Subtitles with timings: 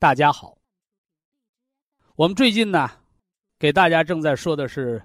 [0.00, 0.56] 大家好，
[2.14, 2.88] 我们最近呢，
[3.58, 5.02] 给大家正在说的是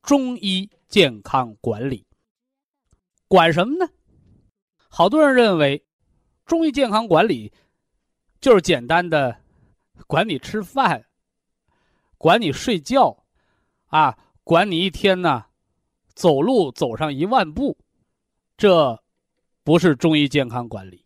[0.00, 2.06] 中医健康管理。
[3.26, 3.90] 管什么呢？
[4.88, 5.84] 好多人认为
[6.46, 7.52] 中医健康管理
[8.40, 9.36] 就是简单的
[10.06, 11.04] 管你吃饭、
[12.16, 13.24] 管你睡觉，
[13.86, 15.46] 啊，管你一天呢
[16.14, 17.76] 走路走上一万步，
[18.56, 19.02] 这
[19.64, 21.04] 不是中医健康管理。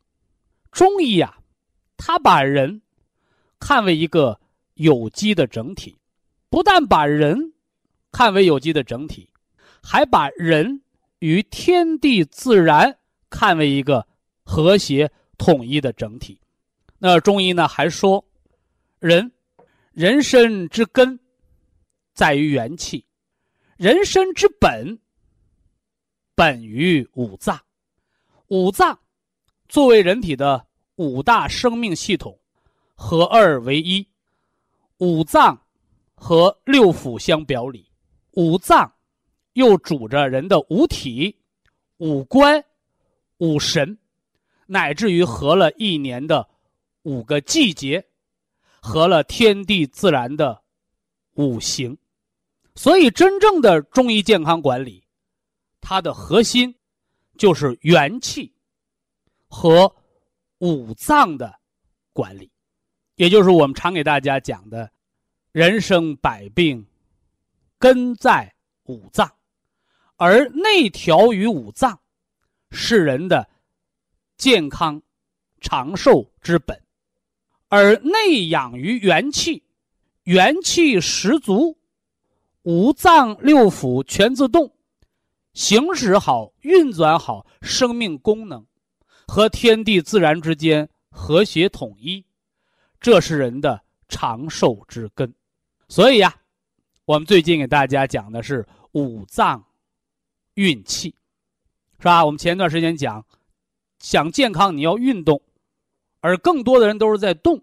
[0.70, 1.38] 中医呀，
[1.96, 2.82] 他把人。
[3.64, 4.40] 看为一个
[4.74, 5.96] 有机的整体，
[6.50, 7.54] 不但把人
[8.10, 9.30] 看为有机的整体，
[9.80, 10.82] 还把人
[11.20, 12.98] 与天地自然
[13.30, 14.04] 看为一个
[14.42, 16.40] 和谐统一的整体。
[16.98, 18.24] 那中医呢还说，
[18.98, 19.30] 人
[19.92, 21.16] 人身之根
[22.14, 23.06] 在于元气，
[23.76, 24.98] 人身之本
[26.34, 27.60] 本于五脏，
[28.48, 28.98] 五脏
[29.68, 30.66] 作为人体的
[30.96, 32.36] 五大生命系统。
[32.94, 34.06] 合二为一，
[34.98, 35.60] 五脏
[36.14, 37.90] 和六腑相表里，
[38.32, 38.92] 五脏
[39.54, 41.36] 又主着人的五体、
[41.96, 42.64] 五官、
[43.38, 43.98] 五神，
[44.66, 46.48] 乃至于合了一年的
[47.02, 48.06] 五个季节，
[48.80, 50.62] 合了天地自然的
[51.32, 51.98] 五行。
[52.74, 55.04] 所以，真正的中医健康管理，
[55.80, 56.74] 它的核心
[57.36, 58.54] 就是元气
[59.48, 59.92] 和
[60.58, 61.58] 五脏的
[62.12, 62.51] 管理。
[63.16, 64.90] 也就是我们常给大家讲的，
[65.52, 66.86] 人生百病，
[67.78, 69.30] 根在五脏，
[70.16, 72.00] 而内调于五脏，
[72.70, 73.48] 是人的
[74.36, 75.00] 健康
[75.60, 76.76] 长寿之本；
[77.68, 79.62] 而内养于元气，
[80.24, 81.76] 元气十足，
[82.62, 84.74] 五脏六腑全自动，
[85.52, 88.66] 行使好、运转好生命功能，
[89.28, 92.24] 和天地自然之间和谐统一。
[93.02, 95.34] 这是人的长寿之根，
[95.88, 96.32] 所以呀，
[97.04, 99.64] 我们最近给大家讲的是五脏
[100.54, 101.12] 运气，
[101.98, 102.24] 是吧？
[102.24, 103.26] 我们前段时间讲，
[103.98, 105.42] 想健康你要运动，
[106.20, 107.56] 而更多的人都是在动，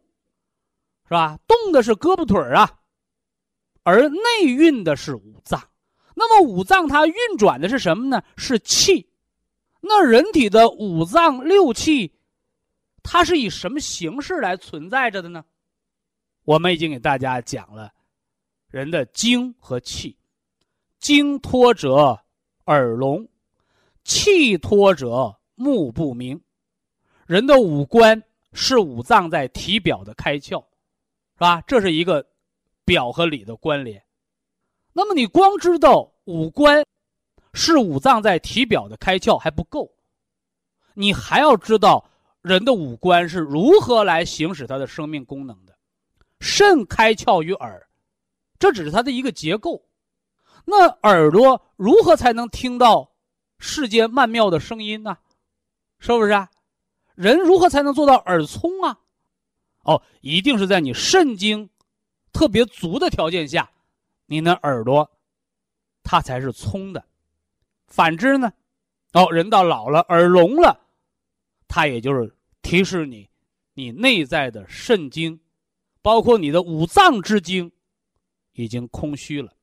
[1.06, 1.40] 是吧？
[1.48, 2.78] 动的是胳膊腿儿啊，
[3.84, 5.70] 而内运的是五脏。
[6.16, 8.22] 那么五脏它运转的是什么呢？
[8.36, 9.10] 是气。
[9.80, 12.12] 那人体的五脏六气。
[13.12, 15.44] 它是以什么形式来存在着的呢？
[16.44, 17.92] 我们已经给大家讲了，
[18.68, 20.16] 人的精和气，
[21.00, 22.24] 精脱者
[22.66, 23.28] 耳聋，
[24.04, 26.40] 气脱者目不明。
[27.26, 28.22] 人的五官
[28.54, 30.64] 是五脏在体表的开窍，
[31.34, 31.62] 是吧？
[31.62, 32.24] 这是一个
[32.86, 34.06] 表和里的关联。
[34.94, 36.86] 那么你光知道五官
[37.56, 39.92] 是五脏在体表的开窍还不够，
[40.94, 42.08] 你还要知道。
[42.42, 45.78] 人的五官是如何来行使它的生命功能的？
[46.40, 47.90] 肾开窍于耳，
[48.58, 49.84] 这只是它的一个结构。
[50.66, 53.12] 那耳朵如何才能听到
[53.58, 55.18] 世间曼妙的声音呢？
[56.00, 56.50] 是不是啊？
[57.16, 58.98] 人如何才能做到耳聪啊？
[59.84, 61.70] 哦，一定是在你肾精
[62.32, 63.70] 特别足的条件下，
[64.28, 65.12] 你的耳朵
[66.04, 67.04] 它才是聪的。
[67.88, 68.54] 反之呢？
[69.12, 70.80] 哦，人到老了，耳聋了。
[71.70, 73.30] 它也就是提示你，
[73.76, 75.40] 你内在的肾精，
[76.02, 77.72] 包括你的五脏之精，
[78.54, 79.54] 已经空虚了。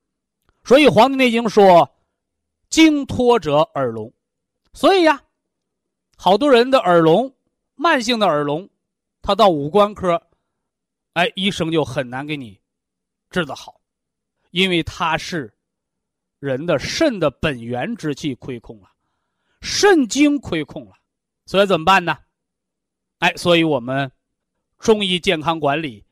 [0.65, 1.97] 所以《黄帝内经》说
[2.71, 4.11] ：“精脱者耳聋。”
[4.73, 5.21] 所以呀，
[6.17, 7.35] 好多人的耳聋，
[7.75, 8.69] 慢性的耳聋，
[9.21, 10.23] 他到五官科，
[11.15, 12.61] 哎，医生就很难给你
[13.31, 13.81] 治得好，
[14.53, 15.53] 因为他是
[16.39, 18.89] 人的肾的本源之气亏空了，
[19.61, 20.93] 肾精亏空了。
[21.47, 22.19] 所以怎么办呢？
[23.21, 24.13] 哎，所以我们
[24.79, 26.05] 中医健康管理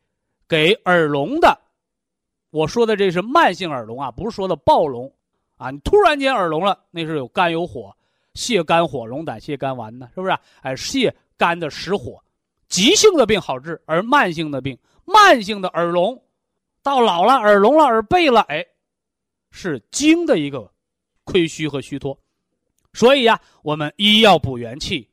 [0.48, 1.60] 给耳聋的，
[2.50, 5.12] 我说的这是慢性耳聋啊，不是说的暴聋
[5.56, 5.70] 啊。
[5.70, 7.94] 你突然间耳聋了，那是有肝有火，
[8.34, 10.32] 泻肝火，龙胆泻肝丸呢，是不是？
[10.62, 12.22] 哎，泻肝的实火，
[12.68, 16.22] 急性的病好治，而慢性的病，慢性的耳聋，
[16.82, 18.64] 到老了耳聋了耳背了，哎，
[19.50, 20.72] 是精的一个
[21.24, 22.18] 亏虚和虚脱。
[22.92, 25.10] 所以呀，我们一要补元气，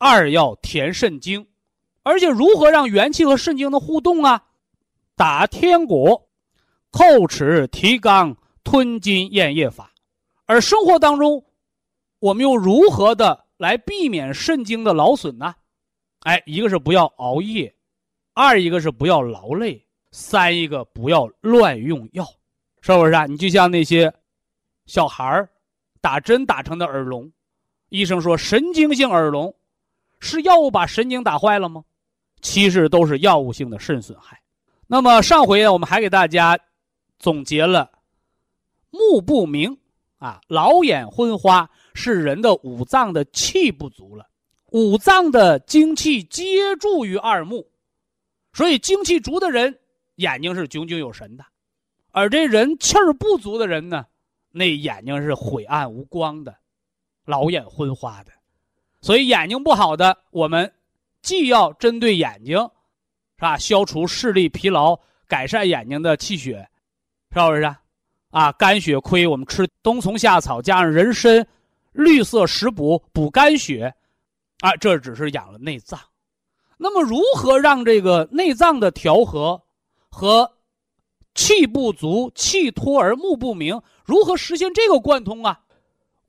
[0.00, 1.46] 二要填肾经，
[2.02, 4.42] 而且如何让元气和肾经的互动啊？
[5.14, 6.26] 打天果，
[6.90, 9.92] 叩齿提肛，吞津咽液法。
[10.46, 11.44] 而生活当中，
[12.18, 15.54] 我们又如何的来避免肾经的劳损呢？
[16.20, 17.76] 哎，一个是不要熬夜，
[18.32, 22.26] 二一个是不要劳累，三一个不要乱用药，
[22.80, 23.26] 是不是啊？
[23.26, 24.12] 你就像那些
[24.86, 25.48] 小孩儿。
[26.02, 27.30] 打针打成的耳聋，
[27.90, 29.54] 医生说神经性耳聋，
[30.20, 31.84] 是药物把神经打坏了吗？
[32.40, 34.40] 其实都是药物性的肾损害。
[34.86, 36.58] 那么上回呢，我们还给大家
[37.18, 37.90] 总结了
[38.90, 39.76] 目不明
[40.18, 44.26] 啊，老眼昏花是人的五脏的气不足了，
[44.72, 47.70] 五脏的精气皆注于二目，
[48.52, 49.78] 所以精气足的人
[50.16, 51.44] 眼睛是炯炯有神的，
[52.10, 54.06] 而这人气儿不足的人呢？
[54.50, 56.56] 那眼睛是晦暗无光的，
[57.24, 58.32] 老眼昏花的，
[59.00, 60.72] 所以眼睛不好的，我们
[61.22, 63.56] 既要针对眼睛，是吧？
[63.56, 66.68] 消除视力疲劳，改善眼睛的气血，
[67.32, 67.74] 是不是？
[68.30, 71.46] 啊，肝血亏，我们吃冬虫夏草加上人参、
[71.92, 73.94] 绿色食补补肝血，
[74.60, 75.98] 啊，这只是养了内脏。
[76.76, 79.62] 那么，如何让这个内脏的调和
[80.08, 80.52] 和？
[81.32, 85.60] 气不足，气脱而目不明，如何实现这个贯通啊？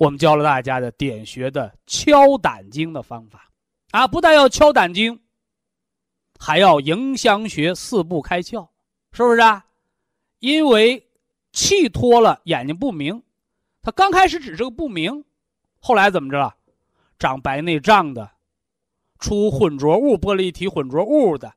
[0.01, 3.51] 我们教了大家的点穴的敲胆经的方法，
[3.91, 5.21] 啊，不但要敲胆经，
[6.39, 8.67] 还要迎香穴四步开窍，
[9.11, 9.63] 是不是啊？
[10.39, 11.07] 因为
[11.53, 13.21] 气脱了，眼睛不明，
[13.83, 15.23] 他刚开始只是个不明，
[15.79, 16.55] 后来怎么着了？
[17.19, 18.31] 长白内障的，
[19.19, 21.53] 出浑浊物、玻璃体混浊物的，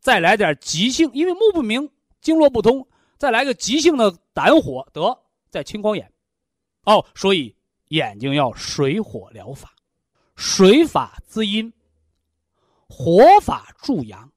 [0.00, 1.88] 再来点急性，因为目不明。
[2.20, 2.84] 经络不通，
[3.16, 6.12] 再来个急性的胆火，得再青光眼，
[6.84, 7.54] 哦，所以
[7.90, 9.74] 眼睛要水火疗法，
[10.36, 11.72] 水法滋阴，
[12.88, 14.30] 火法助阳，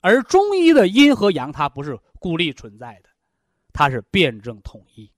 [0.00, 3.08] 而中医的阴和阳它不是孤立存在的，
[3.72, 5.10] 它是辩证统一。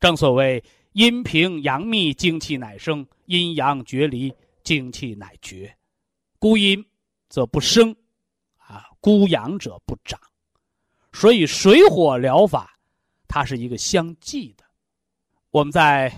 [0.00, 0.62] 正所谓
[0.92, 4.32] 阴平阳密，精气乃生；阴阳决离，
[4.64, 5.76] 精气乃绝。
[6.38, 6.84] 孤阴
[7.28, 7.94] 则不生，
[8.56, 10.18] 啊，孤阳者不长。
[11.12, 12.74] 所以水火疗法，
[13.28, 14.64] 它是一个相继的。
[15.50, 16.10] 我们在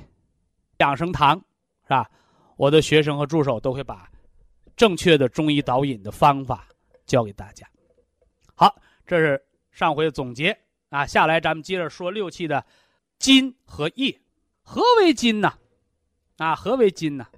[0.79, 1.37] 养生堂
[1.85, 2.11] 是吧？
[2.57, 4.11] 我的学生和助手都会把
[4.77, 6.67] 正确的中医导引的方法
[7.07, 7.67] 教给大家。
[8.55, 8.75] 好，
[9.07, 10.57] 这是上回的总结
[10.89, 11.07] 啊。
[11.07, 12.65] 下来咱们接着说六气的
[13.19, 14.19] 金和液。
[14.63, 15.53] 何为金呢？
[16.39, 17.27] 啊，何为金呢？《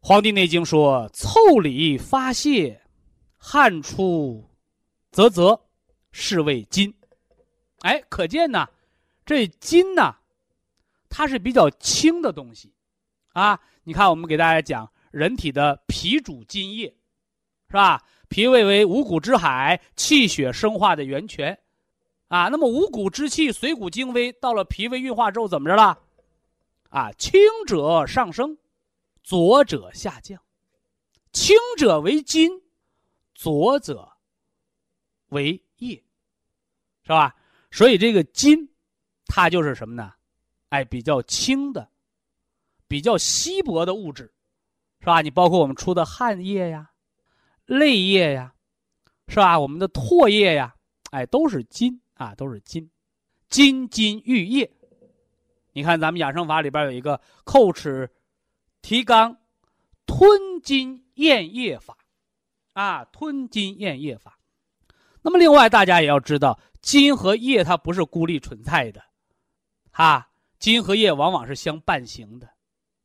[0.00, 2.80] 黄帝内经》说：“腠理发泄，
[3.36, 4.44] 汗出
[5.10, 5.60] 啧啧。”
[6.14, 6.94] 是谓金，
[7.80, 8.68] 哎，可见呢，
[9.24, 10.14] 这金呢，
[11.14, 12.72] 它是比较轻的东西，
[13.34, 16.86] 啊，你看，我们给大家讲，人体的脾主津液，
[17.68, 18.02] 是吧？
[18.30, 21.60] 脾胃为五谷之海，气血生化的源泉，
[22.28, 25.98] 啊，那么五谷之气随谷精微，到了脾胃运化之后，怎么着了？
[26.88, 28.56] 啊，轻者上升，
[29.22, 30.40] 浊者下降，
[31.30, 32.62] 轻者为金，
[33.34, 34.16] 浊者
[35.28, 36.02] 为液。
[37.04, 37.34] 是吧？
[37.70, 38.70] 所以这个金，
[39.26, 40.14] 它就是什么呢？
[40.72, 41.86] 哎，比较轻的、
[42.88, 44.32] 比较稀薄的物质，
[45.00, 45.20] 是吧？
[45.20, 46.92] 你包括我们出的汗液呀、
[47.66, 48.54] 泪液呀，
[49.28, 49.60] 是吧？
[49.60, 50.74] 我们的唾液呀，
[51.10, 52.90] 哎，都是金啊，都是金。
[53.50, 54.72] 金金玉液，
[55.74, 58.10] 你看咱们养生法里边有一个叩齿
[58.80, 59.36] 提肛
[60.06, 61.98] 吞津咽液法，
[62.72, 64.38] 啊，吞津咽液法。
[65.20, 66.58] 那么另外大家也要知道。
[66.80, 69.04] 金和液它不是孤立存在的，
[69.92, 70.30] 哈，
[70.62, 72.48] 金和液往往是相伴行的，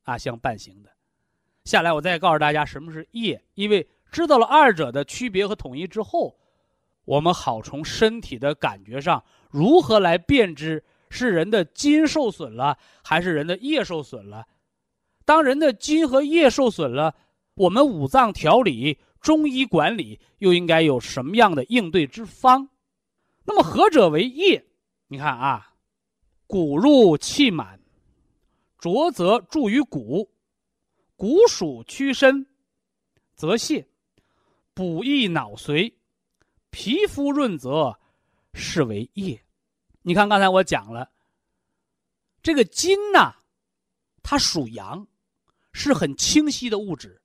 [0.04, 0.92] 啊，相伴行的。
[1.66, 6.38] 下来我再告诉大家什么是液，因为知道了二者的区别和统一之后，
[7.04, 14.46] 我们好从身体的感觉上如何来辨知是人的筋受损了还是人的液受损了。
[15.26, 17.16] 当人的筋和液受损了，
[17.56, 22.70] 我们五脏调理、中医管理又应该有什么样的应对之方？
[23.46, 24.64] 那么何者为液？
[25.08, 25.67] 你看啊，
[26.48, 27.80] 骨入气满，
[28.78, 30.34] 浊则注于骨，
[31.18, 32.48] 骨属屈伸，
[33.36, 33.86] 则泄，
[34.74, 35.94] 补益脑髓，
[36.70, 38.00] 皮肤润泽，
[38.54, 39.44] 是为液。
[40.02, 41.12] 你看刚才我讲了，
[42.42, 43.36] 这个金呐，
[44.24, 45.06] 它属阳，
[45.74, 47.22] 是很清晰的物质，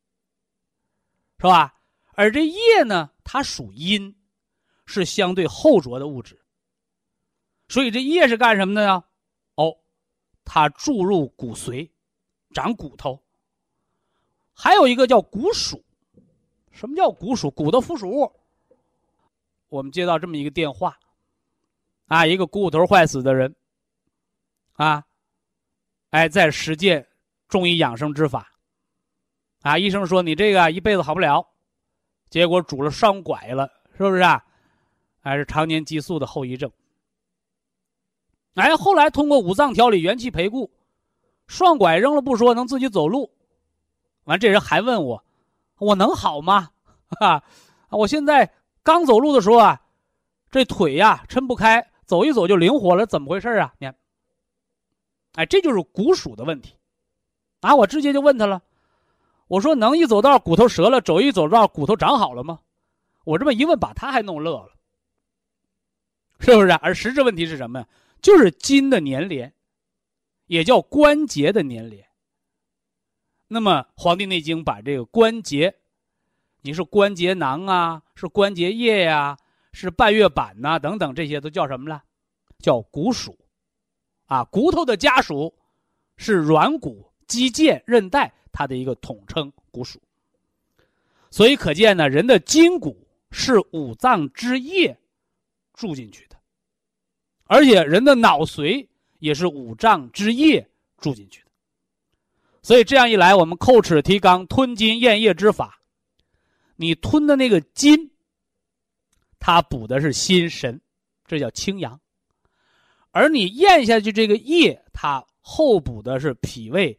[1.39, 1.81] 是吧？
[2.15, 4.21] 而这液呢，它属阴，
[4.85, 6.43] 是相对厚浊的物质。
[7.69, 9.05] 所以这液是干什么的呢？
[10.45, 11.91] 它注入骨髓，
[12.53, 13.23] 长骨头。
[14.53, 15.85] 还有一个叫骨鼠。
[16.71, 17.51] 什么叫骨鼠？
[17.51, 18.33] 骨的附属物。
[19.69, 20.99] 我们接到这么一个电话，
[22.07, 23.55] 啊，一个股骨头坏死的人，
[24.75, 25.05] 啊，
[26.11, 27.09] 哎，在实践
[27.49, 28.53] 中医养生之法，
[29.63, 31.47] 啊，医生说你这个一辈子好不了，
[32.29, 34.45] 结果拄了双拐了，是不是啊？
[35.21, 36.71] 还是常年激素的后遗症。
[38.55, 40.71] 哎，后来通过五脏调理、元气培固，
[41.47, 43.31] 双拐扔了不说，能自己走路。
[44.25, 45.25] 完，这人还问我，
[45.79, 46.71] 我能好吗？
[47.19, 47.43] 哈，
[47.89, 49.81] 我现在刚走路的时候啊，
[50.51, 53.73] 这腿呀抻不开，走一走就灵活了，怎么回事啊？
[53.79, 53.97] 你看，
[55.35, 56.75] 哎，这就是骨属的问题，
[57.61, 58.63] 啊，我直接就问他了，
[59.49, 62.61] 我说能一走道骨头折了，走一走道骨头长好了吗？
[63.25, 64.69] 我这么一问，把他还弄乐了，
[66.39, 66.71] 是不是？
[66.73, 67.87] 而实质问题是什么呀？
[68.23, 69.53] 就是筋的粘连，
[70.47, 72.07] 也叫关节的粘连。
[73.49, 75.75] 那么《黄帝内经》把这个关节。
[76.65, 79.37] 你是关节囊啊，是关节液呀，
[79.73, 82.05] 是半月板呐，等等，这些都叫什么了？
[82.61, 83.37] 叫骨属，
[84.27, 85.53] 啊，骨头的家属
[86.17, 90.01] 是软骨、肌腱、韧带，它的一个统称，骨属。
[91.33, 94.97] 所以可见呢，人的筋骨是五脏之液
[95.75, 96.37] 注进去的，
[97.53, 100.67] 而且人的脑髓也是五脏之液
[100.97, 101.51] 注进去的。
[102.63, 105.79] 所以这样一来，我们叩齿提肛、吞津咽液之法。
[106.77, 108.11] 你吞的那个津，
[109.39, 110.81] 它补的是心神，
[111.27, 111.95] 这叫清阳；
[113.11, 116.99] 而你咽下去这个液，它后补的是脾胃、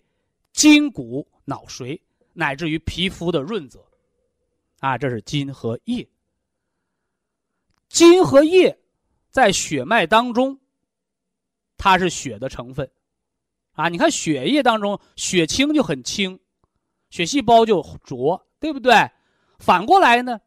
[0.52, 2.00] 筋骨、脑髓，
[2.32, 3.84] 乃至于皮肤的润泽。
[4.82, 6.08] 啊，这是津和液。
[7.90, 8.78] 津和液
[9.34, 10.58] 在血脉当中，
[11.76, 12.90] 它是血的成分。
[13.72, 16.40] 啊，你看血液当中，血清就很清，
[17.10, 18.94] 血细胞就浊，对不对？
[19.58, 20.40] 反过来呢，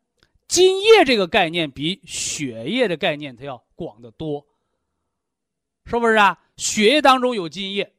[0.47, 4.47] 津液这个概念比血液的概念它要广得多，
[5.85, 6.40] 是不是啊？
[6.57, 7.93] 血液当中有津液，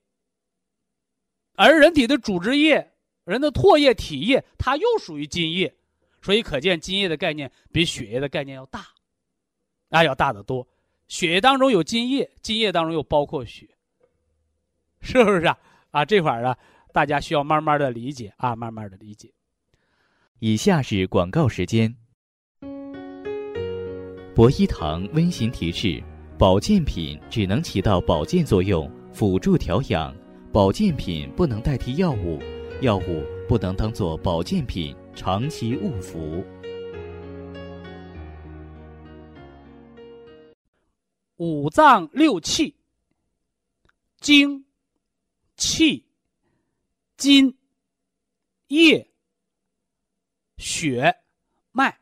[1.55, 2.93] 而人体的组织液、
[3.25, 5.77] 人的唾液、体液，它又属于津液，
[6.21, 8.87] 所以可见津液的概念比血液的概念要大，
[9.89, 10.65] 啊，要大得多。
[11.07, 13.67] 血液当中有津液，津液当中又包括血，
[15.01, 15.57] 是不是啊？
[15.91, 16.57] 啊，这块儿啊，
[16.91, 19.31] 大家需要慢慢的理解啊，慢慢的理解。
[20.39, 21.95] 以下是广告时间。
[24.35, 26.03] 博一堂温馨提示：
[26.37, 30.13] 保健品只能起到保健作用，辅助调养；
[30.51, 32.39] 保健品不能代替药物，
[32.81, 36.43] 药物不能当做保健品长期误服。
[41.37, 42.75] 五脏六气：
[44.19, 44.65] 精、
[45.55, 46.05] 气、
[47.17, 47.57] 筋、
[48.67, 49.11] 液。
[50.57, 51.23] 血
[51.71, 51.99] 脉，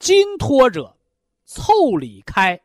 [0.00, 0.98] 筋脱者，
[1.46, 2.60] 腠理开，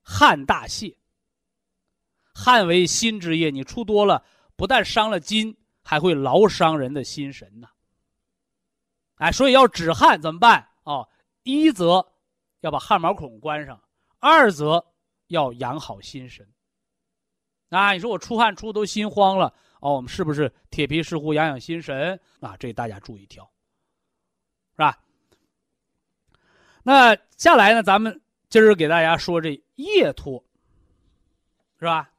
[0.00, 0.96] 汗大泄。
[2.32, 4.24] 汗为心之液，你出多了，
[4.56, 7.68] 不但伤了筋，还会劳伤人的心神呐。
[9.16, 10.70] 哎，所以要止汗怎么办？
[10.84, 11.06] 哦，
[11.42, 12.10] 一则
[12.60, 13.82] 要把汗毛孔关上，
[14.18, 14.84] 二则
[15.28, 16.46] 要养好心神。
[17.70, 19.54] 啊，你说我出汗出的都心慌了。
[19.80, 22.56] 哦，我们是不是铁皮石斛养养心神啊？
[22.58, 23.44] 这大家注意挑，
[24.72, 24.98] 是吧？
[26.82, 30.44] 那下来呢，咱们今儿给大家说这液脱，
[31.78, 32.12] 是吧？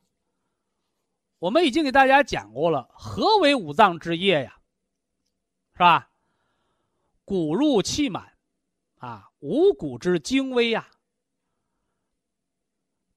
[1.37, 4.57] 我们已经给大家讲过了，何为五脏之液呀？
[5.73, 6.09] 是吧？
[7.25, 8.30] 骨入气满，
[9.01, 10.87] 啊，五谷之精微呀，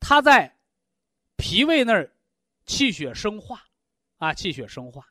[0.00, 0.56] 它在
[1.36, 2.10] 脾胃那儿
[2.66, 3.62] 气血生化。
[4.18, 5.06] 啊，气血生化，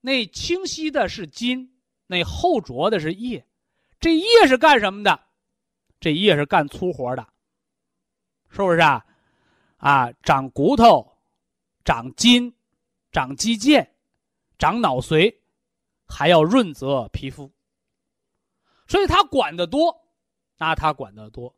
[0.00, 3.46] 那清晰的是筋，那厚浊的是液，
[4.00, 5.20] 这液是干什么的？
[6.00, 7.24] 这液是干粗活的，
[8.50, 9.06] 是不是啊？
[9.76, 11.16] 啊，长骨头，
[11.84, 12.52] 长筋，
[13.12, 13.86] 长肌腱，
[14.58, 15.32] 长脑髓，
[16.08, 17.52] 还要润泽皮肤，
[18.88, 20.04] 所以它管得多，
[20.56, 21.54] 那，它管得多。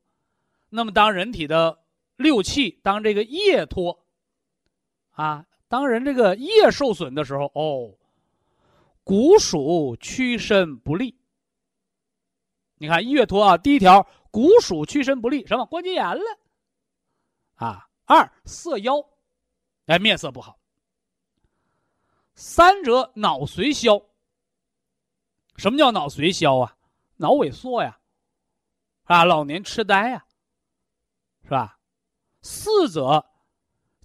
[0.69, 1.79] 那么，当人体的
[2.17, 4.05] 六气，当这个液脱，
[5.13, 5.47] 啊。
[5.69, 7.95] 当人这个液受损的时候，哦，
[9.05, 11.17] 骨属屈伸不利，
[12.75, 16.23] 你看叶脱啊，第一条骨属屈伸不利，什么关节炎了？
[17.55, 18.97] 啊，二色腰，
[19.87, 20.59] 哎，面色不好。
[22.35, 24.03] 三者脑髓消。
[25.57, 26.77] 什么叫脑髓消啊？
[27.21, 28.01] 脑萎缩呀，
[29.05, 30.25] 啊，老年痴呆呀，
[31.45, 31.79] 是吧？
[32.41, 33.23] 四则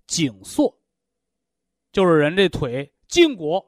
[0.06, 0.78] 颈缩，
[1.94, 3.66] 就是人这腿胫骨、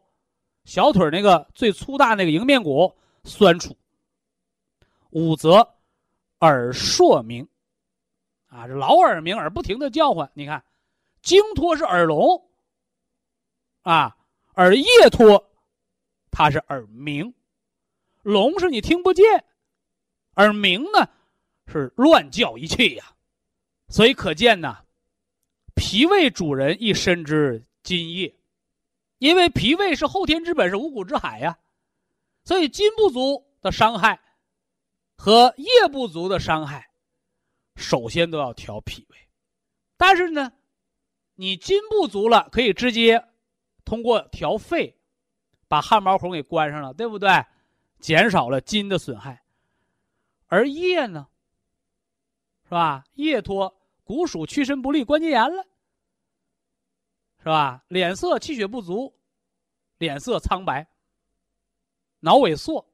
[0.65, 3.77] 小腿那个最粗大那个迎面骨酸楚。
[5.11, 5.75] 五则
[6.41, 7.47] 耳烁鸣，
[8.47, 10.29] 啊，这老耳鸣，耳不停的叫唤。
[10.33, 10.61] 你看，
[11.21, 12.49] 经脱是耳聋，
[13.83, 14.17] 啊，
[14.55, 15.49] 耳叶脱，
[16.31, 17.33] 它是耳鸣。
[18.27, 19.45] 聋是你听不见，
[20.33, 21.07] 而鸣呢
[21.65, 23.15] 是乱叫一气呀，
[23.87, 24.83] 所以可见呢，
[25.75, 28.35] 脾胃主人一身之津液，
[29.19, 31.57] 因为脾胃是后天之本，是五谷之海呀，
[32.43, 34.19] 所以津不足的伤害
[35.15, 36.89] 和液不足的伤害，
[37.77, 39.17] 首先都要调脾胃。
[39.95, 40.51] 但是呢，
[41.35, 43.23] 你津不足了，可以直接
[43.85, 44.99] 通过调肺，
[45.69, 47.29] 把汗毛孔给关上了，对不对？
[47.99, 49.43] 减少了筋的损害，
[50.47, 51.27] 而液呢，
[52.63, 53.03] 是吧？
[53.15, 55.65] 液脱，骨属屈伸不利，关节炎了，
[57.39, 57.83] 是吧？
[57.87, 59.13] 脸色气血不足，
[59.97, 60.87] 脸色苍白，
[62.19, 62.87] 脑萎缩，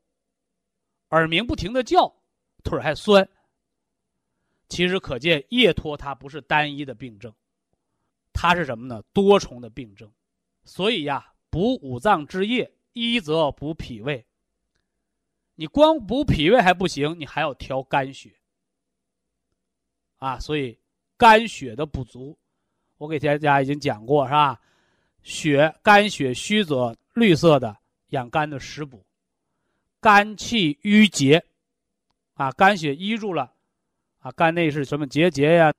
[1.10, 2.16] 耳鸣不停的叫，
[2.64, 3.28] 腿还酸。
[4.70, 7.32] 其实可见，液脱它不是单一的病症，
[8.32, 9.04] 它是什么呢？
[9.14, 10.12] 多重的病症。
[10.64, 14.26] 所以呀，补五脏之液，一则补脾胃。
[15.56, 18.34] 你光补脾胃还不行，你还要调肝血
[20.18, 20.40] 啊！
[20.40, 20.80] 所以
[21.18, 22.38] 肝血的不足，
[22.98, 24.60] 我给大家已经讲过，是吧？
[25.22, 27.78] 血肝血虚则绿色的
[28.10, 29.06] 养肝的食补，
[30.02, 31.44] 肝气郁结
[32.34, 33.54] 啊，肝血淤住了
[34.20, 35.72] 啊，肝内是什么结节呀？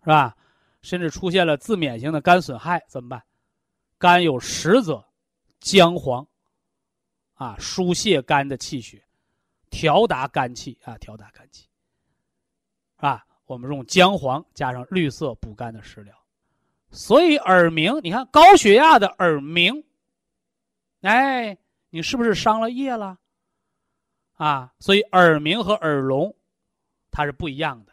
[0.00, 0.36] 是吧？
[0.80, 3.22] 甚至出现了自免型的肝损害，怎么办？
[3.98, 5.04] 肝有实则
[5.58, 6.24] 姜黄。
[7.38, 9.02] 啊，疏泄肝的气血，
[9.70, 11.66] 调达肝气啊，调达肝气。
[12.96, 16.14] 啊，我们用姜黄加上绿色补肝的食疗，
[16.90, 19.84] 所以耳鸣，你看高血压的耳鸣，
[21.02, 21.56] 哎，
[21.90, 23.16] 你是不是伤了液了？
[24.34, 26.34] 啊，所以耳鸣和耳聋，
[27.12, 27.92] 它是不一样的，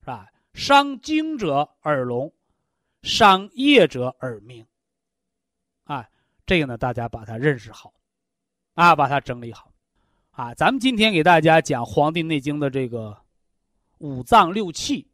[0.00, 0.32] 是吧？
[0.54, 2.32] 伤精者耳聋，
[3.02, 4.66] 伤液者耳鸣。
[5.84, 6.08] 啊，
[6.46, 7.92] 这个呢，大家把它认识好。
[8.76, 9.72] 啊，把它整理好，
[10.32, 13.16] 啊，咱们今天给大家讲《黄帝内经》的这个
[13.98, 15.06] 五脏六气，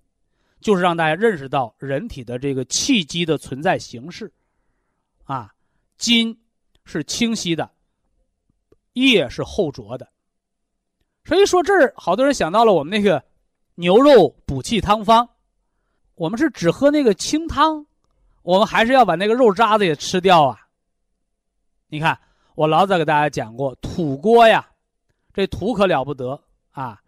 [0.61, 4.33] 就是让大家认识到人体的这个气机的存在形式。
[5.23, 5.55] 啊，
[5.97, 6.37] 筋
[6.85, 7.71] 是清晰的，
[8.95, 10.09] 液是厚浊的。
[11.25, 13.25] 所以说这儿，好多人想到了我们那个
[13.77, 15.29] 牛肉补气汤方，
[16.17, 17.87] 我们是只喝那个清汤，
[18.43, 20.67] 我们还是要把那个肉渣子也吃掉啊？
[21.87, 22.19] 你看。
[22.55, 24.69] 我老早给大家讲过，土锅呀，
[25.33, 26.39] 这土可了不得
[26.71, 27.01] 啊！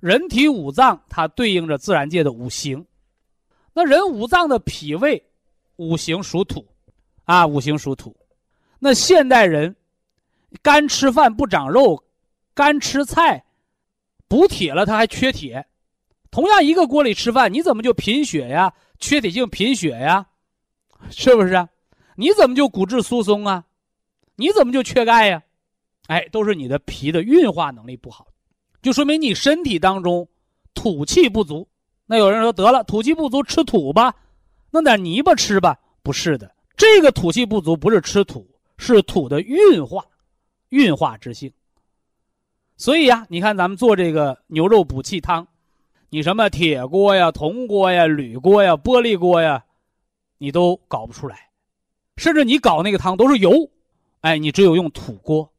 [0.00, 2.84] 人体五脏它对应着自然界的五行，
[3.72, 5.24] 那人五脏的脾胃
[5.76, 6.66] 五行属土，
[7.24, 8.16] 啊，五行属土。
[8.78, 9.74] 那现代人
[10.62, 12.02] 干吃饭不长肉，
[12.54, 13.44] 干吃菜
[14.26, 15.64] 补铁了，他还缺铁。
[16.30, 18.72] 同样一个锅里吃饭，你怎么就贫血呀？
[18.98, 20.26] 缺铁性贫血呀？
[21.10, 21.68] 是不是？
[22.16, 23.64] 你怎么就骨质疏松啊？
[24.40, 25.42] 你怎么就缺钙呀？
[26.06, 28.28] 哎，都是你的脾的运化能力不好，
[28.80, 30.26] 就说明你身体当中
[30.74, 31.68] 土气不足。
[32.06, 34.14] 那有人说得了，土气不足吃土吧，
[34.70, 35.76] 弄点泥巴吃吧？
[36.04, 40.06] 不是的，这个土气不足不是吃土，是土的运化，
[40.68, 41.52] 运化之性。
[42.76, 45.46] 所以呀，你看咱们做这个牛肉补气汤，
[46.10, 49.64] 你什么铁锅呀、铜锅呀、铝锅呀、玻璃锅呀，
[50.38, 51.50] 你都搞不出来，
[52.16, 53.68] 甚至你搞那个汤都是油。
[54.20, 55.52] 哎，你只有用土锅，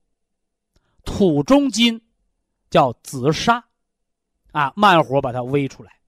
[1.05, 2.01] 土中金，
[2.69, 3.63] 叫紫砂，
[4.51, 5.99] 啊，慢火把它煨出来。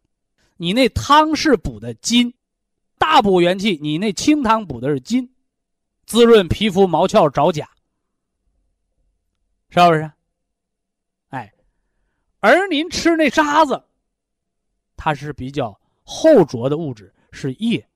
[0.58, 2.34] 你那汤是补的金，
[2.98, 5.34] 大补元气；你那清汤补的是金，
[6.06, 7.70] 滋润皮肤毛窍爪甲，
[9.70, 10.12] 是不是？
[11.30, 11.54] 哎，
[12.42, 13.82] 而您吃那渣子，
[14.98, 17.88] 它是比较厚浊的物质，是液。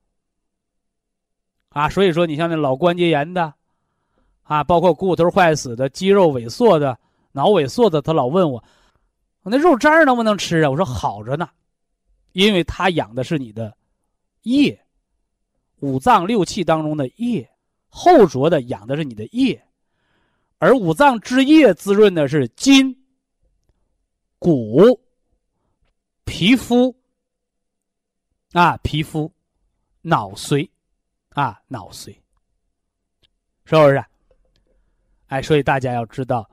[1.70, 3.54] 啊，所以说你像那老关节炎的。
[4.46, 6.98] 啊，包括骨头坏死的、肌肉萎缩的、
[7.32, 8.64] 脑萎缩的，他老问我
[9.44, 11.50] ：“我那肉渣能不能吃啊？”我说：“好着呢，
[12.34, 13.76] 因为它养的是你的
[14.44, 14.80] 液，
[15.80, 17.50] 五脏六气当中的液，
[17.90, 19.60] 厚浊的养的是你的液，
[20.60, 22.96] 而五脏之液滋润的是筋，
[24.38, 25.00] 骨、
[26.24, 26.96] 皮肤
[28.54, 29.32] 啊，皮肤、
[30.02, 30.70] 脑髓
[31.30, 32.16] 啊，脑髓，
[33.66, 34.06] 是不是？
[35.28, 36.50] 哎，所以大家要知道，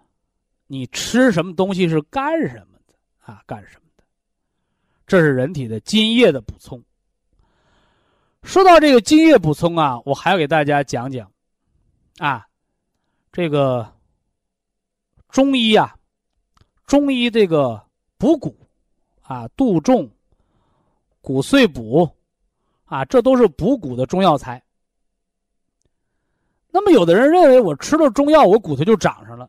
[0.67, 3.43] 你吃什么东西是干什么的啊？
[3.47, 4.05] 干什么的？
[5.07, 6.83] 这是人体的津液的补充。
[8.43, 11.31] 说到这个津液补充啊，我还要给大家讲讲
[12.19, 12.47] 啊，
[13.31, 13.93] 这个
[15.29, 15.95] 中医啊，
[16.87, 17.81] 中医这个
[18.17, 18.57] 补骨
[19.21, 20.11] 啊，杜仲、
[21.21, 22.11] 骨碎补
[22.87, 24.63] 啊，这都是补骨的中药材。
[26.75, 29.49] 那么，有的人认为我吃了中药，我骨头就长上了。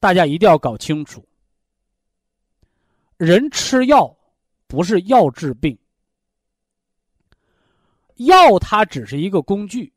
[0.00, 1.22] 大家一定要搞清楚，
[3.18, 4.16] 人吃药
[4.66, 5.78] 不是药治病，
[8.16, 9.92] 药它只是一个工具。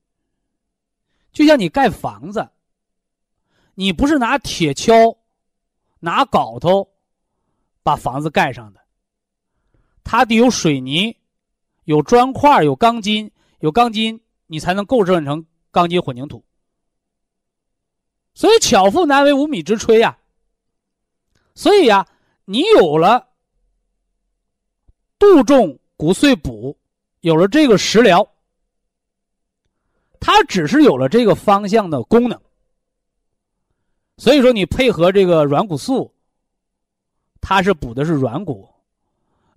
[1.32, 2.48] 就像你盖房子，
[3.74, 5.18] 你不是拿铁锹、
[6.00, 6.86] 拿镐头
[7.82, 8.82] 把房子盖上的，
[10.04, 11.16] 它得有水泥、
[11.86, 14.20] 有砖块、有钢筋、有钢筋。
[14.48, 16.44] 你才能构建成钢筋混凝土。
[18.34, 20.18] 所以巧妇难为无米之炊呀。
[21.54, 22.06] 所以呀，
[22.44, 23.30] 你有了
[25.18, 26.78] 杜仲骨碎补，
[27.22, 28.28] 有了这个食疗，
[30.20, 32.40] 它只是有了这个方向的功能。
[34.18, 36.14] 所以说，你配合这个软骨素，
[37.40, 38.66] 它是补的是软骨；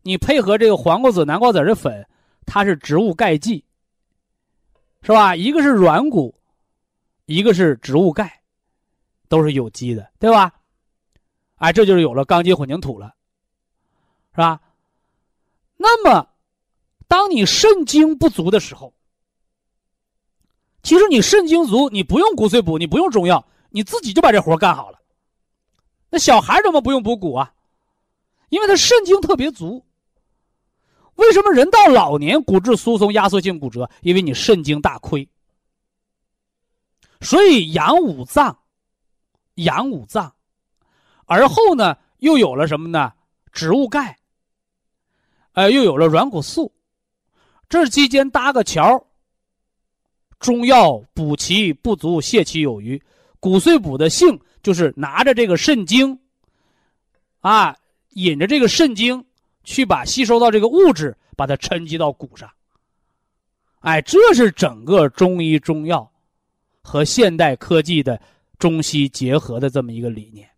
[0.02, 2.06] 你配合这个黄瓜子、南瓜子的粉，
[2.46, 3.64] 它是植物钙剂。
[5.02, 5.34] 是吧？
[5.36, 6.34] 一个是软骨，
[7.26, 8.42] 一个是植物钙，
[9.28, 10.52] 都是有机的，对吧？
[11.56, 13.14] 哎，这就是有了钢筋混凝土了，
[14.32, 14.60] 是吧？
[15.76, 16.28] 那么，
[17.06, 18.92] 当你肾精不足的时候，
[20.82, 24.98] 其实你肾精足，你不用骨髓补，你不用中药，你自己就把这活干好了。
[26.10, 27.52] 那小孩怎么不用补骨啊？
[28.50, 29.84] 因为他肾精特别足。
[31.18, 33.90] 为什么人到老年骨质疏松、压缩性骨折？
[34.02, 35.28] 因为你肾精大亏。
[37.20, 38.56] 所以养五脏，
[39.56, 40.32] 养五脏，
[41.26, 43.12] 而后呢，又有了什么呢？
[43.50, 44.16] 植物钙，
[45.54, 46.72] 呃，又有了软骨素，
[47.68, 49.04] 这期间搭个桥。
[50.38, 53.02] 中药补其不足，泻其有余。
[53.40, 56.20] 骨碎补的性就是拿着这个肾精，
[57.40, 57.76] 啊，
[58.10, 59.24] 引着这个肾精。
[59.68, 62.50] 去把吸收到这个物质，把它沉积到骨上。
[63.80, 66.10] 哎，这是整个中医中药
[66.80, 68.18] 和现代科技的
[68.58, 70.48] 中西结合的这么一个理念。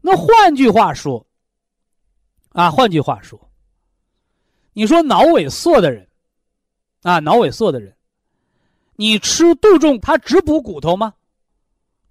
[0.00, 1.26] 那换句话说，
[2.50, 3.50] 啊，换句话说，
[4.74, 6.08] 你说脑萎缩的人，
[7.02, 7.94] 啊，脑萎缩的人，
[8.94, 11.12] 你吃杜仲，它只补骨头吗？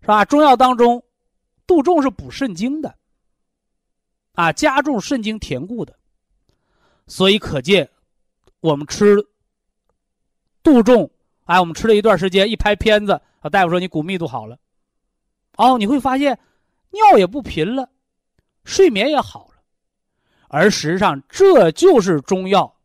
[0.02, 0.26] 是吧？
[0.26, 1.02] 中药当中，
[1.66, 2.94] 杜仲是补肾精的，
[4.34, 5.98] 啊，加重肾精填固的。
[7.10, 7.90] 所以可见，
[8.62, 9.18] 我们吃
[10.62, 11.10] 杜仲，
[11.46, 14.60] 哎，我们吃了一段时间，一拍片子，啊，大夫说你骨密度好了，
[15.58, 16.40] 哦，你会发现
[16.92, 17.90] 尿也不频了，
[18.64, 19.62] 睡眠也好了，
[20.50, 22.78] 而实际上这就是中药，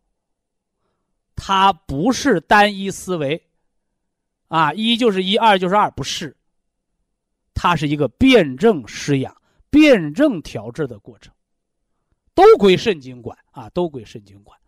[1.36, 3.46] 它不是单一思维，
[4.48, 6.34] 啊，一就是一，二就是二，不是，
[7.52, 9.36] 它是一个辩证施养、
[9.68, 11.33] 辩证调治的过程。
[12.34, 14.58] 都归肾经管啊，都归肾经管，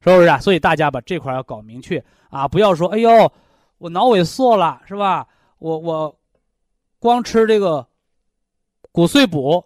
[0.00, 0.38] 是不是啊？
[0.38, 3.32] 所以大家把这块要搞明确啊，不要说哎呦，
[3.78, 5.28] 我脑萎缩了是吧？
[5.58, 6.18] 我我
[6.98, 7.86] 光吃这个
[8.92, 9.64] 骨碎补，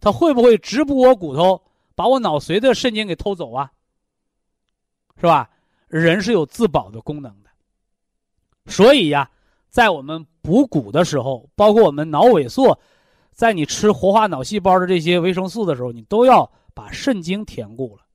[0.00, 1.62] 它会不会直补我骨头，
[1.94, 3.70] 把我脑髓的肾经给偷走啊？
[5.16, 5.50] 是吧？
[5.88, 7.50] 人是有自保的功能的，
[8.66, 9.30] 所以呀，
[9.68, 12.78] 在我们补骨的时候，包括我们脑萎缩。
[13.34, 18.06] 在你吃活化脑细胞的这些维生素的时候，你都要把肾精填固了，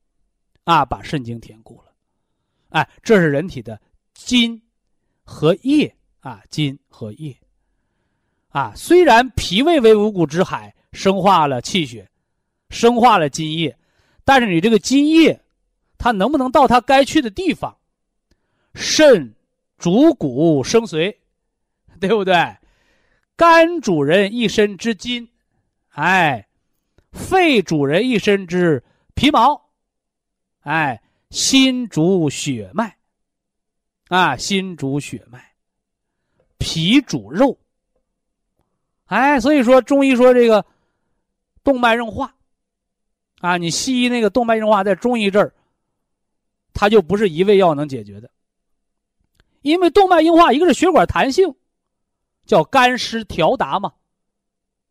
[0.64, 1.92] 啊，把肾精填固了，
[2.70, 3.80] 哎，这是人体的
[4.14, 4.60] 津
[5.22, 7.36] 和液啊，津和液，
[8.48, 12.08] 啊，虽然脾胃为五谷之海，生化了气血，
[12.70, 13.76] 生化了津液，
[14.24, 15.40] 但是你这个津液，
[15.98, 17.76] 它能不能到它该去的地方？
[18.74, 19.34] 肾
[19.76, 21.14] 主骨生髓，
[22.00, 22.34] 对不对？
[23.40, 25.26] 肝主人一身之筋，
[25.88, 26.46] 哎，
[27.10, 29.70] 肺主人一身之皮毛，
[30.60, 32.98] 哎，心主血脉，
[34.08, 35.42] 啊，心主血脉，
[36.58, 37.58] 脾主肉，
[39.06, 40.66] 哎，所以说中医说这个
[41.64, 42.34] 动脉硬化，
[43.38, 45.54] 啊，你西医那个动脉硬化在中医这儿，
[46.74, 48.30] 它就不是一味药能解决的，
[49.62, 51.54] 因为动脉硬化一个是血管弹性。
[52.50, 53.92] 叫干湿调达嘛，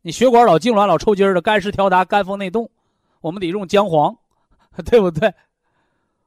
[0.02, 2.72] 你血管老痉挛、老抽筋的，干湿调达、肝风内动，
[3.20, 4.18] 我们得用姜黄，
[4.86, 5.34] 对不对？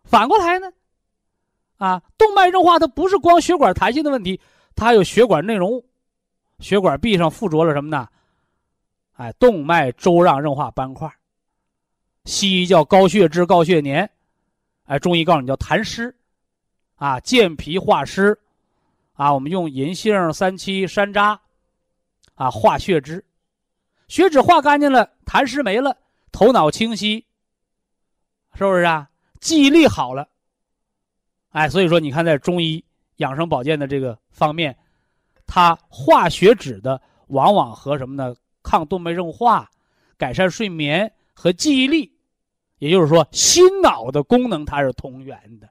[0.05, 0.71] 反过来呢，
[1.79, 4.39] 啊，动脉硬化它不是光血管弹性的问题，
[4.77, 5.87] 它还有血管内容物，
[6.59, 8.07] 血管壁上附着了什么呢？
[9.15, 11.11] 哎，动脉粥样硬化斑块，
[12.27, 14.07] 西医叫高血脂、高血粘，
[14.85, 16.15] 哎，中医告诉你叫痰湿，
[16.97, 18.39] 啊，健脾化湿，
[19.15, 21.39] 啊，我们用银杏、三七、山楂，
[22.35, 23.25] 啊，化血脂，
[24.09, 25.97] 血脂化干净了，痰湿没了，
[26.33, 27.27] 头脑清晰，
[28.55, 29.11] 是不是啊？
[29.41, 30.29] 记忆力好了，
[31.51, 32.85] 哎，所以说你看，在中医
[33.17, 34.77] 养生保健的这个方面，
[35.47, 38.35] 它化血脂的往往和什么呢？
[38.63, 39.69] 抗动脉硬化、
[40.17, 42.17] 改善睡眠和记忆力，
[42.79, 45.69] 也就是说，心脑的功能它是同源的。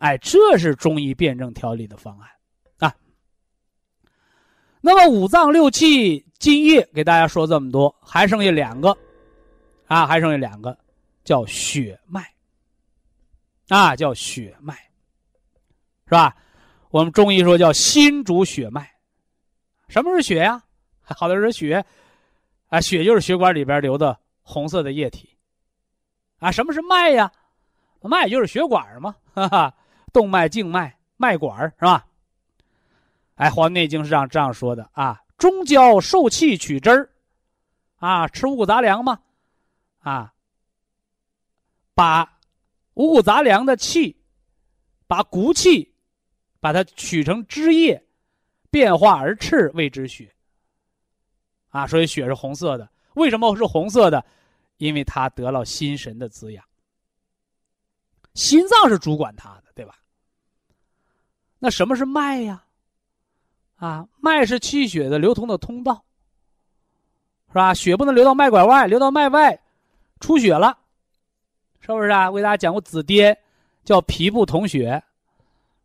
[0.00, 2.28] 哎，这是中医辩证调理的方案
[2.78, 2.94] 啊。
[4.80, 8.96] 那么五脏六气津液给大家说这么多，还剩下两个
[9.86, 10.76] 啊，还剩下两个，
[11.22, 12.26] 叫血脉
[13.68, 14.74] 啊，叫血脉，
[16.06, 16.34] 是吧？
[16.88, 18.90] 我们中医说叫心主血脉。
[19.88, 20.62] 什么是血呀？
[21.02, 21.84] 好多人说血，
[22.68, 25.28] 啊，血就是血管里边流的红色的液体，
[26.38, 27.30] 啊，什么是脉呀？
[28.00, 29.74] 脉就是血管嘛，哈哈，
[30.12, 32.06] 动脉、静脉、脉管是吧？
[33.34, 37.10] 哎，《黄帝内经》是这样这样说的啊：中焦受气取汁儿，
[37.96, 39.18] 啊，吃五谷杂粮嘛，
[40.00, 40.34] 啊，
[41.94, 42.38] 把
[42.94, 44.14] 五谷杂粮的气，
[45.06, 45.94] 把骨气，
[46.60, 48.04] 把它取成汁液，
[48.70, 50.34] 变化而赤，谓之血。
[51.68, 52.90] 啊，所以血是红色的。
[53.14, 54.22] 为什么是红色的？
[54.76, 56.64] 因为它得了心神的滋养。
[58.34, 59.99] 心脏是主管它的，对吧？
[61.60, 62.64] 那什么是脉呀？
[63.76, 66.02] 啊，脉是气血的流通的通道，
[67.48, 67.72] 是吧？
[67.72, 69.56] 血不能流到脉管外，流到脉外，
[70.18, 70.76] 出血了，
[71.80, 72.28] 是不是啊？
[72.28, 73.36] 为大家讲过紫癜，
[73.84, 75.02] 叫皮部统血，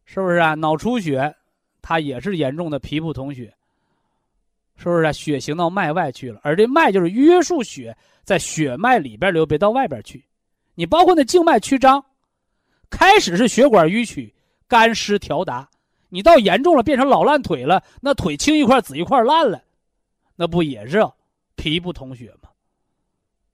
[0.06, 0.56] 是不是啊？
[0.56, 1.36] 脑出血，
[1.82, 3.54] 它也是严重的皮部统血。
[4.78, 5.12] 是不是啊？
[5.14, 10.22] 血行到脉外去了，而这脉就是约束血在血脉里边流，别到外边去。
[10.74, 12.04] 你包括那静脉曲张，
[12.90, 14.35] 开始是血管淤曲、
[14.68, 15.70] 干湿调达，
[16.10, 19.64] 你到严重了变成老烂腿了，那腿青一块紫一块烂了，
[20.36, 21.06] 那不也是
[21.56, 22.50] 皮不统血吗？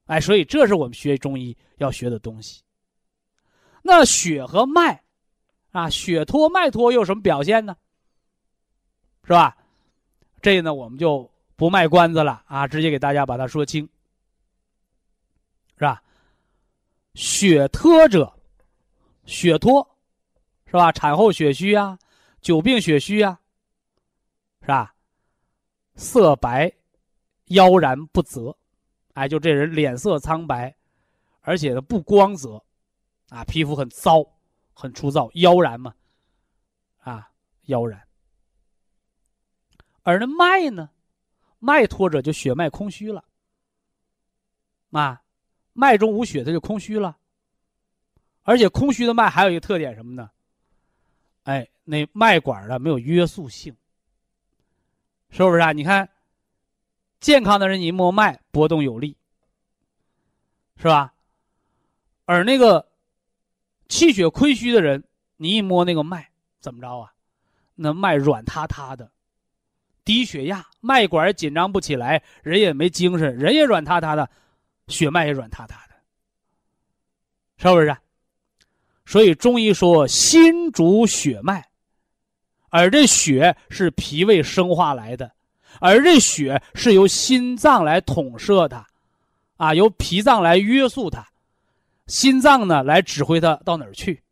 [0.06, 2.62] 哎，所以这是我们学中医要学的东西。
[3.82, 5.02] 那血和脉，
[5.70, 7.76] 啊，血脱脉脱又有什么表现呢？
[9.24, 9.56] 是吧？
[10.40, 13.88] 这呢，我们就不卖关子了啊，直接给大家把它说清，
[15.76, 16.02] 是吧？
[17.14, 18.32] 血脱者，
[19.24, 19.88] 血脱，
[20.72, 20.90] 是吧？
[20.90, 21.98] 产后血虚啊，
[22.40, 23.38] 久病血虚啊，
[24.62, 24.94] 是吧？
[25.96, 26.72] 色白，
[27.48, 28.56] 腰然不泽，
[29.12, 30.74] 哎，就这人脸色苍白，
[31.42, 32.64] 而且呢不光泽，
[33.28, 34.26] 啊，皮肤很糟，
[34.72, 35.94] 很粗糙，腰然嘛，
[37.00, 37.30] 啊，
[37.64, 38.02] 腰然。
[40.04, 40.88] 而那脉呢？
[41.58, 43.22] 脉脱者就血脉空虚了，
[44.92, 45.22] 啊，
[45.74, 47.18] 脉中无血，它就空虚了。
[48.44, 50.30] 而且空虚的脉还有一个特点什么呢？
[51.44, 53.76] 哎，那脉管呢没有约束性，
[55.30, 55.72] 是不是啊？
[55.72, 56.08] 你看，
[57.20, 59.16] 健康的人你一摸脉波动有力，
[60.76, 61.14] 是吧？
[62.24, 62.88] 而那个
[63.88, 65.02] 气血亏虚的人，
[65.36, 67.12] 你一摸那个脉怎么着啊？
[67.74, 69.10] 那脉软塌塌的。
[70.04, 74.28] 低血压，脉管紧张不起来，人也没精神，人也软塌塌的，
[74.88, 75.94] 血脉也软塌塌的，
[77.56, 77.96] 是不是？
[79.04, 81.68] 所以中医说心主血脉，
[82.70, 85.32] 而这血是脾胃生化来的，
[85.80, 88.86] 而这血是由心脏来统摄它，
[89.56, 91.26] 啊，由脾脏来约束它，
[92.06, 94.22] 心脏呢来指挥它到哪儿去。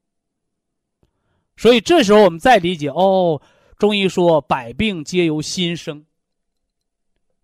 [1.57, 3.41] 所以这时候我们再理解哦。
[3.77, 6.05] 中医说，百病皆由心生，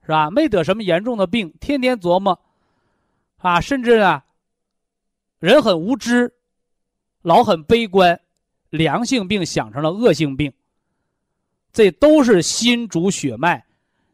[0.03, 0.31] 是吧？
[0.31, 2.39] 没得什么严重的病，天天琢磨，
[3.39, 4.25] 啊，甚至啊，
[5.39, 6.35] 人很无知，
[7.27, 8.21] 老很悲观，
[8.71, 10.53] 良性病想成了恶性病，
[11.73, 13.67] 这都是心主血脉，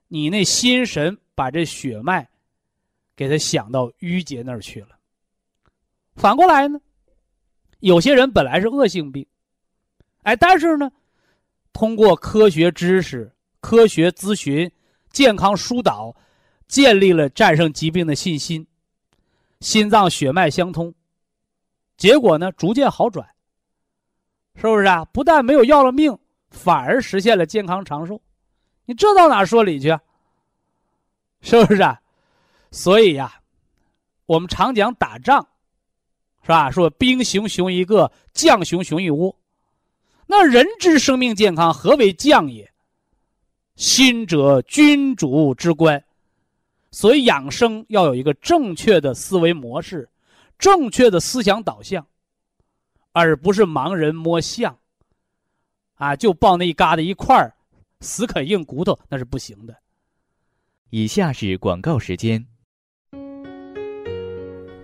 [0.09, 2.27] 你那心神把这血脉
[3.15, 4.97] 给他想到淤结那儿去了。
[6.15, 6.81] 反过来呢，
[7.81, 9.27] 有些人本来是恶性病，
[10.23, 10.91] 哎，但是呢。
[11.75, 14.71] 通过科学知识、科学咨询、
[15.11, 16.15] 健康疏导，
[16.69, 18.67] 建立了战胜疾病的信心，
[19.61, 20.95] 心脏血脉相通，
[22.03, 23.25] 结果呢逐渐好转，
[24.57, 25.05] 是不是啊？
[25.13, 26.19] 不但没有要了命，
[26.51, 28.21] 反而实现了健康长寿，
[28.87, 29.97] 你这到哪说理去？
[31.43, 32.03] 是不是啊？
[32.73, 33.41] 所以呀，
[34.27, 35.47] 我们常讲打仗，
[36.43, 36.73] 是吧？
[36.73, 39.39] 说兵熊熊一个，将熊熊一窝。
[40.27, 42.69] 那人之生命健康，何为将也？
[43.77, 46.05] 心者，君主之官。
[46.91, 50.11] 所以养生要有一个正确的思维模式，
[50.63, 52.07] 正确的思想导向，
[53.11, 54.79] 而不是盲人摸象。
[55.95, 57.53] 啊，就抱那一疙瘩一块儿，
[58.01, 59.77] 死啃硬骨头，那是不行的。
[60.91, 62.47] 以下是广告时间。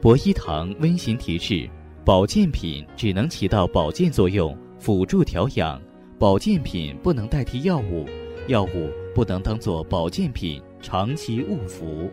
[0.02, 1.70] 博一堂温馨提示：
[2.04, 5.80] 保健品只能起到保健作用，辅助调养；
[6.18, 8.04] 保健品不能代替药物，
[8.48, 12.10] 药物不能当做保健品长期误服。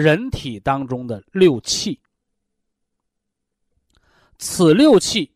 [0.00, 2.00] 人体当中的六气。
[4.38, 5.34] 此六气，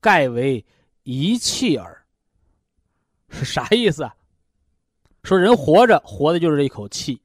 [0.00, 0.64] 盖为
[1.02, 2.06] 一气耳。
[3.28, 4.16] 是啥意思啊？
[5.24, 7.20] 说人活着，活的就是这一口气。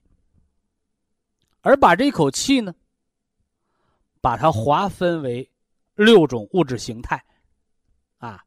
[1.62, 2.76] 而把这一口气呢，
[4.20, 5.50] 把它划分为
[5.96, 7.24] 六种物质形态，
[8.18, 8.44] 啊，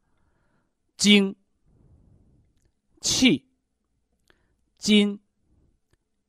[0.95, 1.35] 精、
[3.01, 3.43] 气、
[4.77, 5.19] 津、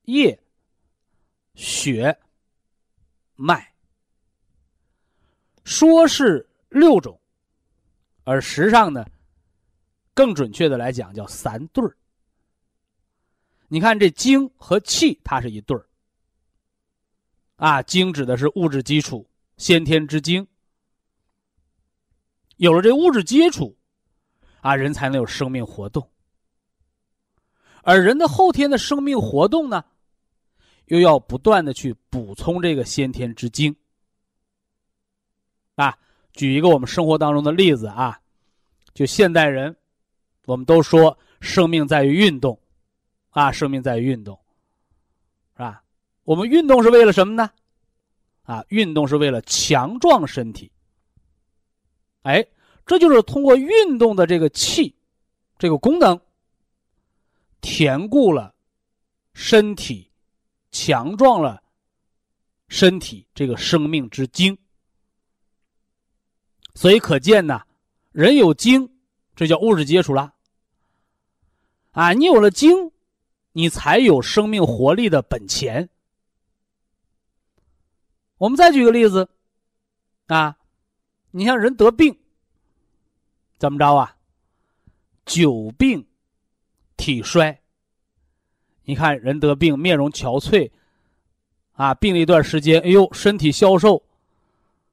[0.05, 0.43] 液、
[1.57, 2.17] 血、
[3.35, 3.75] 脉。
[5.65, 7.21] 说是六种，
[8.23, 9.05] 而实际上呢，
[10.15, 11.97] 更准确的来讲叫三对儿。
[13.67, 15.85] 你看这精和气，它是一对儿。
[17.57, 20.47] 啊，精指的是物质基础，先天之精。
[22.59, 23.77] 有了这物质基础，
[24.61, 26.09] 啊，人才能有生命活动。
[27.83, 29.85] 而人的后天的生命活动呢，
[30.87, 33.75] 又要不断的去补充这个先天之精。
[35.77, 35.97] 啊，
[36.33, 38.19] 举一个我们生活当中的例子啊，
[38.95, 39.77] 就现代人，
[40.47, 42.59] 我们都说生命在于运动，
[43.31, 44.39] 啊，生命在于运动，
[45.55, 45.83] 是吧？
[46.25, 47.51] 我们运动是为了什么呢？
[48.43, 50.71] 啊，运动是为了强壮身体。
[52.23, 52.47] 哎，
[52.87, 54.95] 这就是通过运动的这个气，
[55.59, 56.19] 这个功能，
[57.61, 58.55] 填固了
[59.35, 60.11] 身体，
[60.79, 61.63] 强壮了
[62.69, 64.59] 身体这个生命之精。
[66.75, 67.63] 所以可见呢，
[68.13, 68.87] 人有精，
[69.35, 70.35] 这叫物质基础了。
[71.93, 72.93] 啊，你有了精，
[73.53, 75.89] 你才有生命活力的本钱。
[78.37, 79.31] 我们再举个例子，
[80.27, 80.59] 啊，
[81.31, 82.15] 你像人得病，
[83.57, 84.15] 怎么着啊？
[85.25, 86.07] 久病
[86.99, 87.63] 体衰。
[88.87, 90.71] 你看人得病，面容憔悴，
[91.73, 94.01] 啊，病了一段时间，哎呦，身体消瘦，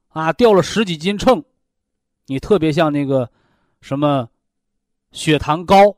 [0.08, 1.42] 啊，掉了十几斤秤。
[2.26, 3.30] 你特别像那个
[3.80, 4.28] 什么
[5.12, 5.96] 血糖高，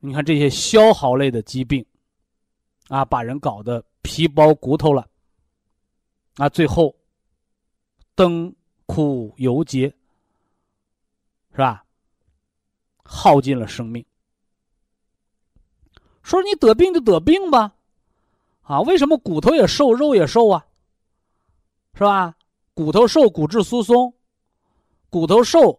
[0.00, 1.84] 你看这些消耗类的疾病，
[2.88, 5.06] 啊，把人搞得皮包骨头了，
[6.36, 6.96] 啊，最后
[8.14, 8.54] 灯
[8.86, 9.92] 枯油竭，
[11.50, 11.84] 是吧？
[13.04, 14.02] 耗尽了生命。
[16.22, 17.74] 说你得病就得病吧，
[18.62, 20.66] 啊，为什么骨头也瘦，肉也瘦啊？
[21.94, 22.36] 是吧？
[22.74, 24.14] 骨头瘦，骨质疏松。
[25.10, 25.78] 骨头瘦，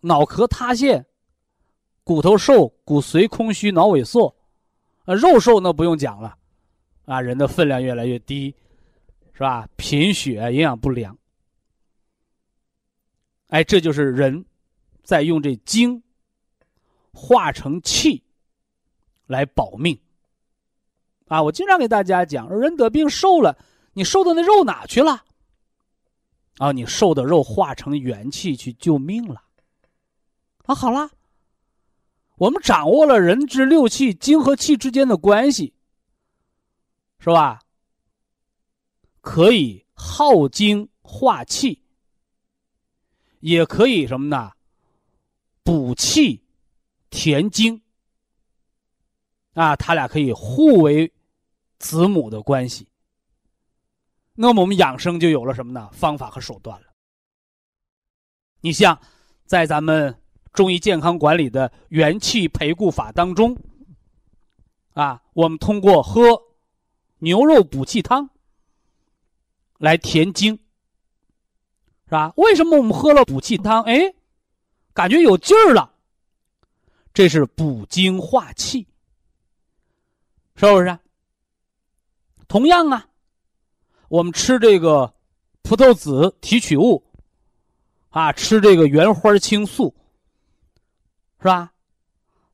[0.00, 1.02] 脑壳塌陷；
[2.04, 4.32] 骨头瘦，骨髓空虚，脑萎缩；
[5.06, 6.36] 啊，肉瘦那不用讲了，
[7.06, 8.54] 啊，人的分量越来越低，
[9.32, 9.68] 是吧？
[9.76, 11.18] 贫血、营养不良。
[13.48, 14.44] 哎，这就是人
[15.02, 16.00] 在用这精
[17.12, 18.22] 化成气
[19.30, 19.98] 来保命。
[21.28, 23.56] 啊，我经常给大家讲，人得病瘦了，
[23.92, 25.24] 你瘦的那肉哪去了？
[26.58, 29.42] 啊，你瘦的肉化成元气去救命了，
[30.66, 31.10] 啊，好了，
[32.36, 35.72] 我们掌握了人之六气精和气之间的关系，
[37.20, 37.60] 是吧？
[39.20, 41.82] 可以耗精化气，
[43.38, 44.52] 也可以什么呢？
[45.62, 46.42] 补气
[47.10, 47.80] 填精，
[49.60, 51.12] 啊，他俩可以互为
[51.78, 52.88] 子母的关系。
[54.34, 55.90] 那么我们养生就有了什么呢？
[55.92, 56.86] 方法和手段了。
[58.62, 58.98] 你像，
[59.44, 60.18] 在咱们
[60.54, 63.54] 中医健康管理的元气培固法当中，
[64.94, 66.42] 啊，我们通过喝
[67.18, 68.30] 牛肉补气汤
[69.76, 70.58] 来填精，
[72.06, 72.32] 是吧？
[72.38, 74.14] 为什么我们喝了补气汤，哎，
[74.94, 75.92] 感觉有劲儿了？
[77.12, 78.86] 这是补精化气，
[80.60, 80.98] 是不是？
[82.46, 83.08] 同样啊。
[84.08, 85.14] 我们吃这个
[85.62, 87.02] 葡萄籽提取物，
[88.10, 89.94] 啊，吃这个原花青素，
[91.38, 91.72] 是吧？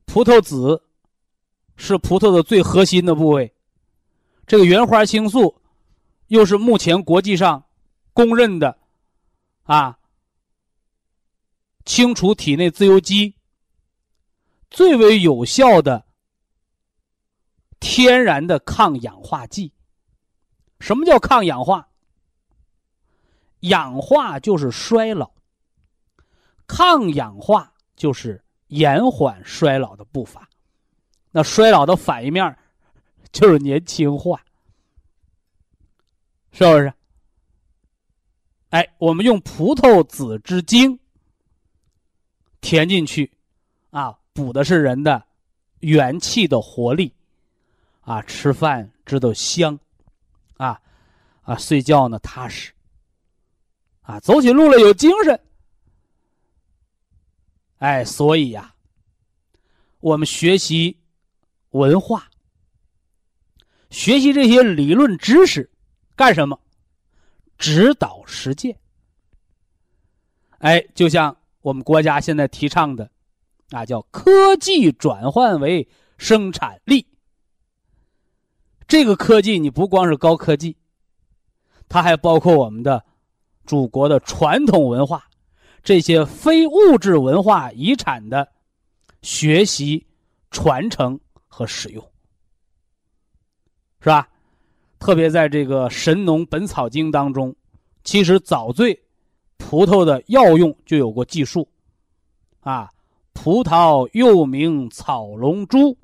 [0.05, 0.81] 葡萄籽
[1.75, 3.53] 是葡萄的最核心的部位，
[4.47, 5.61] 这个原花青素
[6.29, 7.65] 又是目前国际上
[8.13, 8.79] 公认的
[9.65, 9.99] 啊，
[11.85, 13.35] 清除体内自由基
[14.71, 16.06] 最为有效的
[17.89, 19.72] 天然的抗氧化剂。
[20.80, 21.87] 什么叫抗氧化？
[23.61, 25.30] 氧化就是衰老，
[26.66, 30.49] 抗氧化就是延缓衰老的步伐。
[31.30, 32.59] 那衰老的反应面
[33.30, 34.45] 就是年轻化，
[36.51, 36.93] 是不是？
[38.70, 40.99] 哎，我们用葡萄籽之精
[42.61, 43.32] 填进去，
[43.91, 45.24] 啊，补的是人的
[45.78, 47.12] 元气的活力，
[48.07, 49.77] 啊，吃饭知道香，
[50.59, 50.81] 啊，
[51.43, 52.73] 啊，睡觉呢踏实。
[54.03, 55.41] 啊，走起路来有精神。
[57.79, 58.73] 哎，所以呀，
[59.99, 60.97] 我们学习
[61.71, 62.31] 文化，
[63.91, 65.69] 学习这些理论知识，
[66.15, 66.61] 干什么？
[67.59, 68.79] 指导实践。
[70.59, 73.11] 哎，就像我们国家现在提倡的，
[73.71, 75.89] 啊，叫科技转换为
[76.19, 77.05] 生产力。
[78.87, 80.76] 这个科技你不光是高科技，
[81.89, 83.05] 它还包括我们的。
[83.66, 85.24] 祖国的传统文化，
[85.82, 88.47] 这些非物质文化遗产的
[89.22, 90.07] 学习、
[90.53, 91.18] 传承
[91.49, 92.01] 和使用，
[93.99, 94.28] 是吧？
[95.01, 97.53] 特别在这个《神农本草经》当中，
[98.05, 98.97] 其实早对
[99.57, 101.68] 葡萄的药用就有过记述。
[102.61, 102.89] 啊，
[103.32, 105.99] 葡萄又名草龙珠，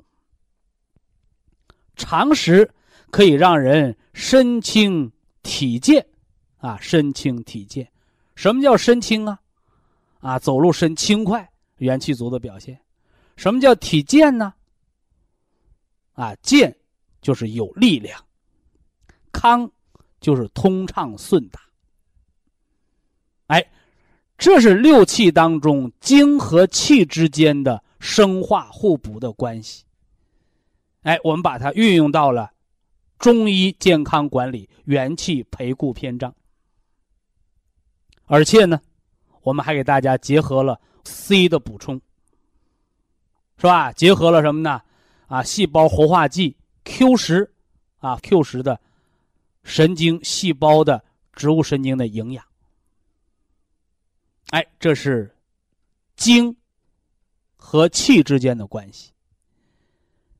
[1.95, 2.69] 常食
[3.11, 6.05] 可以让人身轻体健。
[6.57, 7.91] 啊，身轻体健，
[8.35, 9.37] 什么叫身轻啊？
[10.21, 12.79] 啊，走路身轻快，元气足的表现。
[13.35, 14.53] 什么叫体健呢？
[16.13, 16.73] 啊，健
[17.21, 18.17] 就是有力量，
[19.33, 19.69] 康
[20.21, 21.59] 就是通畅顺达。
[23.47, 23.61] 哎，
[24.37, 29.83] 这是六气当中精和气之间的生化互补的关系。
[31.03, 32.51] 哎，我们把它运用到了
[33.19, 36.33] 中医健康管理元气培固篇章。
[38.25, 38.81] 而且呢，
[39.41, 42.01] 我们还给大家结合了 C 的补充，
[43.57, 43.91] 是吧？
[43.91, 44.81] 结合了什么呢？
[45.27, 47.53] 啊，细胞活化剂 Q 十，
[47.99, 48.79] 啊 Q 十的
[49.63, 52.45] 神经细胞的植物神经的营养。
[54.49, 55.35] 哎，这是
[56.15, 56.55] 精
[57.55, 59.12] 和气之间的关系。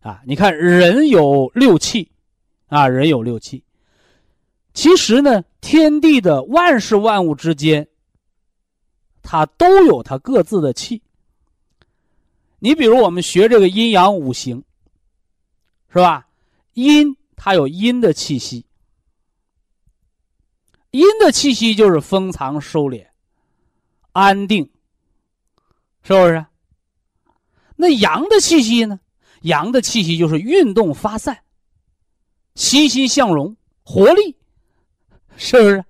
[0.03, 2.11] 啊，你看人有六气，
[2.67, 3.63] 啊，人有六气。
[4.73, 7.87] 其实呢，天地的万事万物之间，
[9.21, 11.01] 它都有它各自的气。
[12.59, 14.63] 你比如我们学这个阴阳五行，
[15.87, 16.27] 是吧？
[16.73, 18.65] 阴它有阴的气息，
[20.91, 23.07] 阴的气息就是封藏、收敛、
[24.11, 24.69] 安定，
[26.01, 26.45] 是不是？
[27.77, 28.99] 那阳的气息呢？
[29.43, 31.43] 阳的气息就是运动、发散、
[32.55, 34.35] 欣欣向荣、活力。
[35.35, 35.83] 是不是？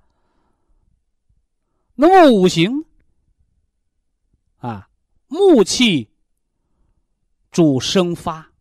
[1.96, 2.86] 那么五行
[4.60, 4.90] 啊，
[5.28, 6.10] 木气
[7.52, 8.54] 主生发，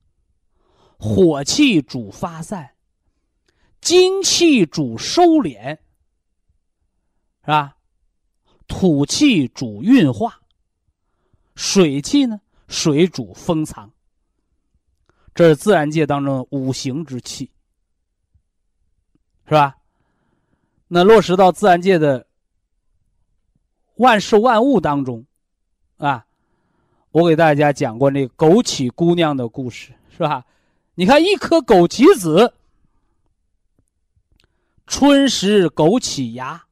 [0.98, 2.74] 火气主发散，
[3.80, 5.78] 金气主收敛，
[7.42, 7.76] 是吧？
[8.66, 10.42] 土气主运化，
[11.54, 12.40] 水气呢？
[12.66, 13.92] 水主封藏。
[15.34, 17.50] 这是自然界当中五行之气，
[19.46, 19.76] 是吧？
[20.88, 22.26] 那落实到自然界的
[23.96, 25.24] 万事万物当中，
[25.96, 26.26] 啊，
[27.12, 30.44] 我给大家讲过那个枸杞姑娘的故事，是吧？
[30.94, 32.52] 你看一颗枸杞子，
[34.86, 36.66] 春食枸杞芽，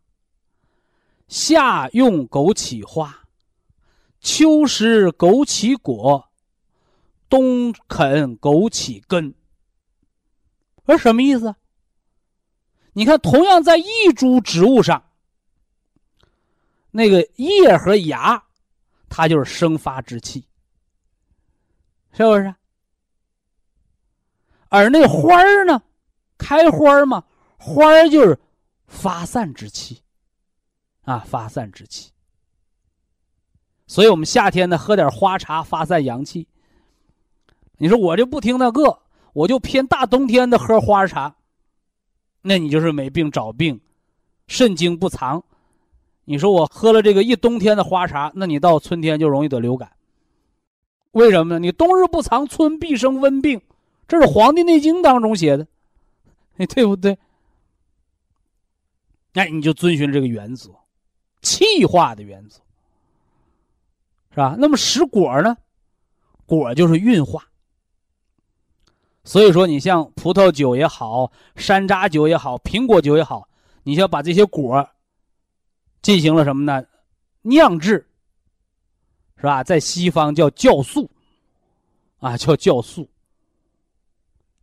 [1.29, 3.25] 夏用枸杞花，
[4.21, 6.30] 秋食枸杞果，
[7.31, 9.35] 冬啃枸杞根。
[10.85, 11.55] 这什么意思？
[12.93, 15.05] 你看，同样在一株植物上，
[16.91, 18.43] 那个叶和芽，
[19.09, 20.45] 它就是生发之气，
[22.11, 22.53] 是不是？
[24.69, 25.81] 而那花儿呢，
[26.37, 27.25] 开花嘛，
[27.57, 28.37] 花儿就是
[28.89, 30.03] 发散之气，
[31.03, 32.11] 啊，发散之气。
[33.87, 36.49] 所以我们夏天呢，喝点花茶发散阳气。
[37.83, 38.99] 你说我就不听那个，
[39.33, 41.35] 我就偏大冬天的喝花茶。
[42.43, 43.81] 那你就是没病找病，
[44.47, 45.43] 肾精不藏。
[46.27, 49.91] 你说我喝了这个一冬天的花茶，那你到春天就容易得流感。
[51.13, 51.59] 为什么呢？
[51.59, 53.59] 你冬日不藏春，必生温病，
[54.07, 55.67] 这是《黄帝内经》当中写的，
[56.57, 57.19] 你对不对？
[59.33, 60.71] 那你就遵循这个原则，
[61.41, 62.61] 气化的原则，
[64.33, 64.55] 是吧？
[64.59, 65.57] 那么食果呢？
[66.45, 67.43] 果就是运化。
[69.31, 73.49] 所以说，你像葡萄酒也好，山楂酒也好，苹果酒也好，
[73.85, 74.85] 你要把这些果
[76.03, 76.85] 进行了什么呢？
[77.43, 78.05] 酿制，
[79.37, 79.63] 是吧？
[79.63, 81.09] 在西方叫酵素，
[82.19, 83.09] 啊，叫酵素。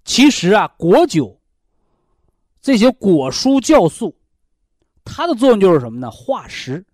[0.04, 1.40] 其实啊，果酒
[2.62, 4.14] 这些果蔬酵素。
[5.06, 6.12] 它的作用就是什么呢？
[6.12, 6.86] 化食。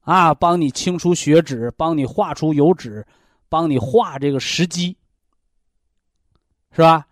[0.00, 3.06] 啊，帮你清除血脂，帮你化出油脂，
[3.50, 4.96] 帮你化这个食积，
[6.74, 7.06] 是吧？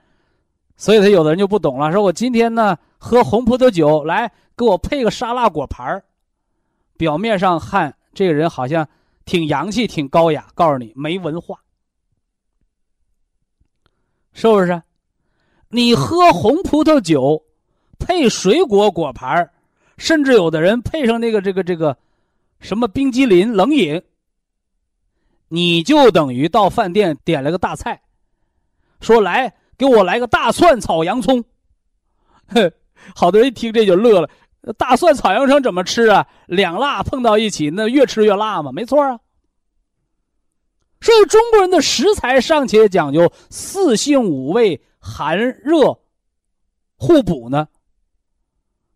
[0.77, 6.05] 所以他有的人就不懂了，说我今天呢喝红葡萄酒，来给我配个沙拉果盘儿，
[6.97, 8.89] 表面上看这个人好像
[9.25, 11.61] 挺洋气、挺高雅，告诉你没文化，
[14.33, 14.83] 是不是？
[15.69, 17.43] 你喝红葡萄酒。
[18.05, 19.49] 配水果果盘
[19.97, 21.97] 甚至有的人配上那个这个这个，
[22.59, 24.03] 什么冰激凌冷饮。
[25.47, 28.03] 你就等于到饭店点了个大菜，
[29.03, 31.44] 说来给我来个大蒜炒洋葱。
[33.14, 34.30] 好多人一听这就乐了，
[34.78, 36.26] 大蒜炒洋葱怎么吃啊？
[36.46, 39.18] 两辣碰到一起，那越吃越辣嘛，没错啊。
[41.00, 45.98] 所以中国人的食材尚且讲究四性五味寒热
[46.96, 47.66] 互补呢。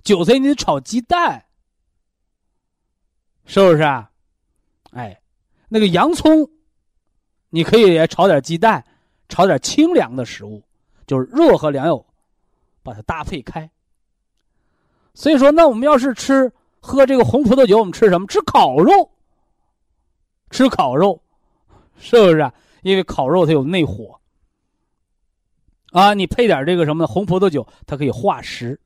[0.04, 1.46] 韭菜你得炒鸡蛋，
[3.44, 4.12] 是不是啊？
[4.92, 5.20] 哎，
[5.68, 6.48] 那个洋葱，
[7.50, 8.84] 你可以也炒点鸡蛋，
[9.28, 10.62] 炒点清凉的食物，
[11.06, 12.04] 就是热和凉有
[12.82, 13.70] 把它搭配开。
[15.14, 18.26] 所以说，那我们要是吃喝这个红葡萄酒，我们吃什么？
[18.26, 19.10] 吃烤肉，
[20.50, 21.20] 吃烤肉，
[21.98, 22.38] 是不是？
[22.38, 22.52] 啊
[22.82, 24.20] 因为烤肉它有内火
[25.90, 28.78] 啊，你配点这个什么红葡萄酒，它可以化食。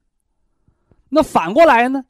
[1.11, 2.03] 那反过来呢？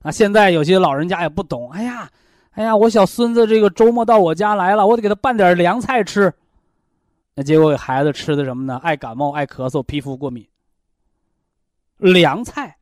[0.00, 1.70] 啊，现在有些老人家也不懂。
[1.72, 2.10] 哎呀，
[2.52, 6.32] 哎呀，我小孙子这个周末到我家来了，我得给他拌点凉菜吃。
[7.38, 8.80] 那结果给孩子吃的什么呢？
[8.82, 10.44] 爱感冒、爱咳嗽、皮肤过敏。
[11.98, 12.78] 凉菜，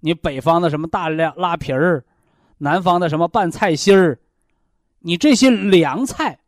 [0.00, 2.04] 你北方的什么大凉拉皮儿，
[2.58, 4.18] 南方的什么拌菜心儿，
[4.98, 6.40] 你这些凉菜、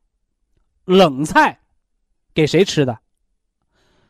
[0.84, 1.60] 冷菜，
[2.34, 2.98] 给谁吃的？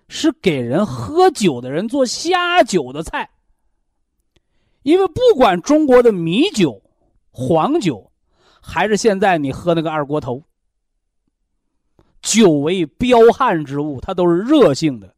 [0.09, 3.29] 是给人喝酒的人做下酒的菜。
[4.85, 6.83] 因为不管中国的米酒、
[7.31, 8.11] 黄酒，
[8.63, 10.43] 还是现在你喝那个二锅头，
[12.23, 15.15] 酒为彪悍之物，它都是热性的。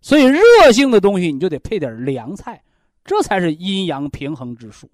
[0.00, 0.40] 所以热
[0.72, 2.62] 性的东西你就得配点凉菜，
[3.04, 4.88] 这才是阴阳平衡之术，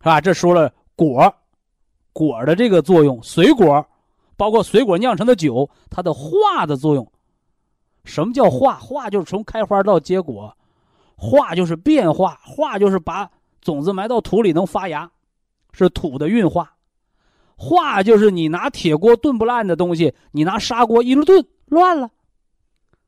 [0.00, 0.20] 是吧？
[0.20, 1.32] 这说了果，
[2.12, 3.86] 果的这个作用，水果，
[4.36, 7.12] 包括水果酿成的酒，它的化的作用。
[8.04, 8.74] 什么叫化？
[8.76, 10.54] 化就是从开花到结果。
[11.20, 13.28] 化就是变化，化就是把
[13.60, 15.10] 种子埋到土里能发芽，
[15.72, 16.76] 是土的运化。
[17.60, 22.08] 化就是你拿铁锅炖不烂的东西，你拿砂锅一炖乱了，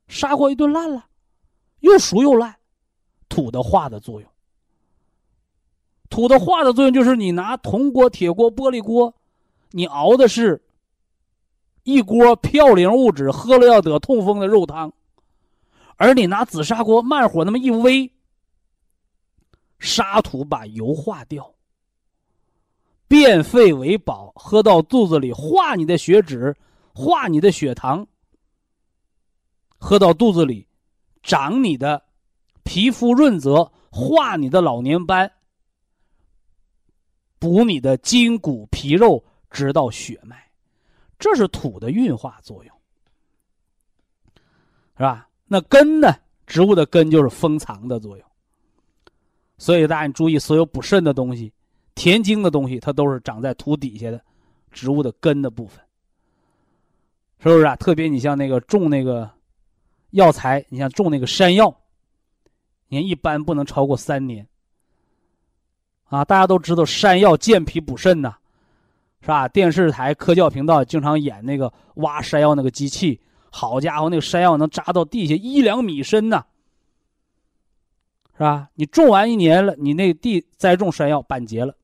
[0.08, 1.06] 砂锅一炖烂了，
[1.78, 2.56] 又熟又烂，
[3.28, 4.28] 土的化的作用。
[6.08, 9.14] 土的化的作用就是你拿铜锅、铁锅、玻璃锅，
[9.70, 10.60] 你熬的是
[11.84, 14.92] 一锅嘌呤物质，喝了要得痛风的肉汤。
[15.96, 18.10] 而你拿紫砂锅慢火那么一煨，
[19.78, 21.54] 沙土把油化掉，
[23.10, 26.56] 变废为宝，喝到肚子里化你的血脂，
[26.94, 28.06] 化你的血糖，
[29.78, 30.64] 喝到肚子里，
[31.20, 32.00] 长你的
[32.62, 35.28] 皮肤润泽，化你的老年斑，
[37.40, 40.48] 补你的筋骨皮肉，直到血脉，
[41.18, 42.76] 这是土的运化作用，
[44.96, 45.28] 是吧？
[45.48, 46.14] 那根呢？
[46.46, 48.26] 植物的根就是封藏的作用。
[49.58, 51.52] 所以大家注意，所有补肾的东西、
[52.00, 54.18] 填精的东西，它都是长在土底下的，
[54.72, 55.78] 植物的根的部分，
[57.40, 57.76] 是不是啊？
[57.76, 59.30] 特别你像那个种那个
[60.12, 61.76] 药材，你像种那个山药，
[62.88, 64.48] 你一般不能超过三年。
[66.04, 68.34] 啊，大家都知道山药健脾补肾呐，
[69.20, 69.46] 是吧？
[69.46, 73.20] 电视台科教频道经常演那个挖山药那个机器。
[73.50, 76.42] 好家伙，那个山药能扎到地下一两米深呢，
[78.32, 78.70] 是吧？
[78.74, 81.76] 你种完一年了，你那地栽种山药板结了。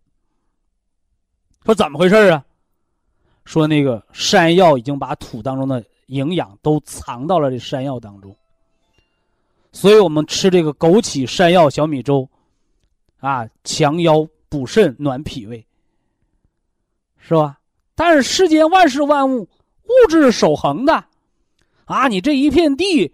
[1.67, 2.45] 说怎么回事啊？
[3.45, 8.37] 说那个山药已经把土当中的营养都藏到了这山药当中，
[9.73, 12.29] 所以我们吃这个枸杞山药小米粥，
[13.19, 15.67] 啊，强腰补肾暖脾胃，
[17.19, 17.59] 是吧？
[17.97, 21.05] 但是世间万事万物，物质是守恒的，
[21.87, 23.13] 啊，你这一片地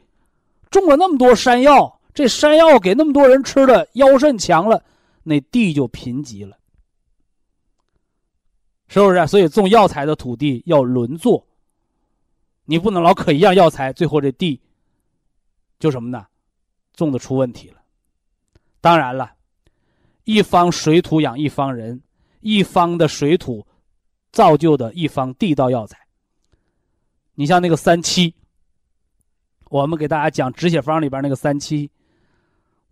[0.71, 4.85] 种了那么多山药，这山药给那么多人吃了，腰肾强了，
[5.23, 6.59] 那地就贫瘠了，
[8.93, 9.27] 是不是？
[9.27, 11.47] 所以种药材的土地要轮作，
[12.67, 14.61] 你不能老可一样药材，最后这地
[15.79, 16.27] 就什么呢？
[16.93, 17.77] 种的出问题了。
[18.83, 19.33] 当然了，
[20.25, 22.03] 一方水土养一方人，
[22.41, 23.67] 一方的水土
[24.31, 25.99] 造就的一方地道药材。
[27.35, 28.35] 你像那个三七，
[29.71, 31.91] 我们给大家讲止血方里边那个三七，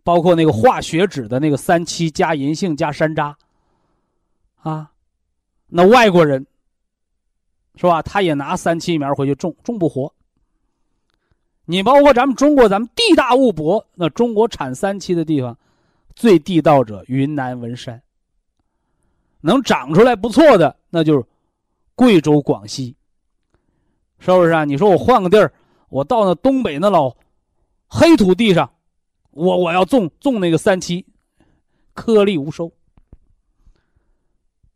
[0.03, 3.35] 包括那个化血脂的那个三七加银杏加山楂，
[4.63, 4.91] 啊，
[5.71, 6.47] 那外国人
[7.77, 8.03] 是吧？
[8.03, 10.13] 他也拿三七苗回去种，种不活。
[11.65, 15.57] 你包括咱们中国，咱们地大物博，那中国产三七的地方。
[16.17, 18.03] 最地道者云南文山，
[19.41, 21.25] 能长出来不错的，那就是
[21.95, 22.95] 贵州、广西，
[24.19, 24.65] 是不是啊？
[24.65, 25.51] 你说我换个地儿，
[25.89, 27.17] 我到那东北那老
[27.87, 28.71] 黑土地上，
[29.31, 31.07] 我我要种种那个三七，
[31.95, 32.71] 颗粒无收，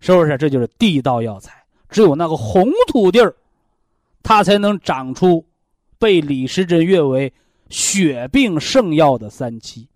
[0.05, 0.37] 是不是？
[0.37, 1.65] 这就是地道药材。
[1.89, 3.35] 只有那个红土地儿，
[4.23, 5.43] 它才能长出
[5.99, 7.33] 被李时珍誉为
[7.71, 9.89] 血病圣药的三七。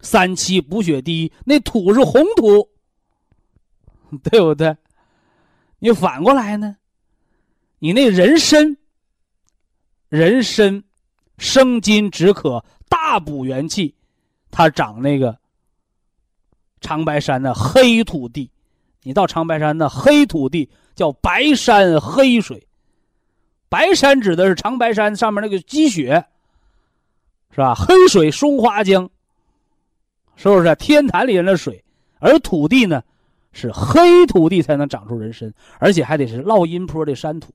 [0.00, 2.70] 三七补血第一，那土是红土，
[4.30, 4.74] 对不对？
[5.78, 6.78] 你反过来呢？
[7.80, 8.78] 你那人参，
[10.08, 10.82] 人参
[11.36, 13.94] 生津止渴，大补元气，
[14.50, 15.38] 它长那个
[16.80, 18.50] 长白山的黑土地。
[19.02, 22.66] 你到长白山的黑土地叫白山黑水，
[23.68, 26.24] 白山指的是长白山上面那个积雪，
[27.50, 27.74] 是吧？
[27.74, 29.08] 黑水松花江。
[30.36, 31.84] 是不是天坛里人的水？
[32.18, 33.02] 而土地呢，
[33.52, 37.52] 是黑土地才能长出人参，而且还得是烙阴坡的山土。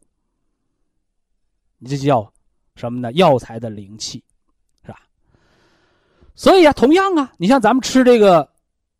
[1.78, 2.32] 你这叫
[2.76, 3.11] 什么呢？
[3.13, 4.23] 药材的灵气，
[4.84, 4.99] 是吧？
[6.36, 8.47] 所以啊，同样啊，你像咱们吃这个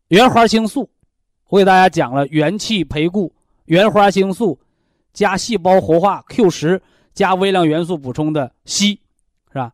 [0.08, 0.88] 原花青素，
[1.48, 3.32] 我给大家讲了元气培固，
[3.64, 4.58] 原花青素
[5.12, 6.80] 加细胞活化 Q 十
[7.12, 8.98] 加微量元素补充的硒，
[9.48, 9.72] 是吧？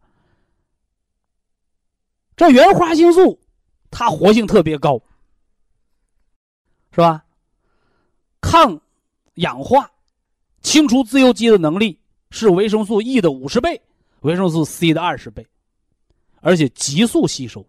[2.36, 3.38] 这原花青素。
[3.94, 4.98] 它活性特别高，
[6.92, 7.22] 是吧？
[8.40, 8.80] 抗
[9.34, 9.86] 氧化、
[10.62, 13.78] 清除自由基的能力是维生素 E 的五十倍，
[14.22, 15.46] 维生素 C 的二十倍，
[16.40, 17.62] 而且急速吸收，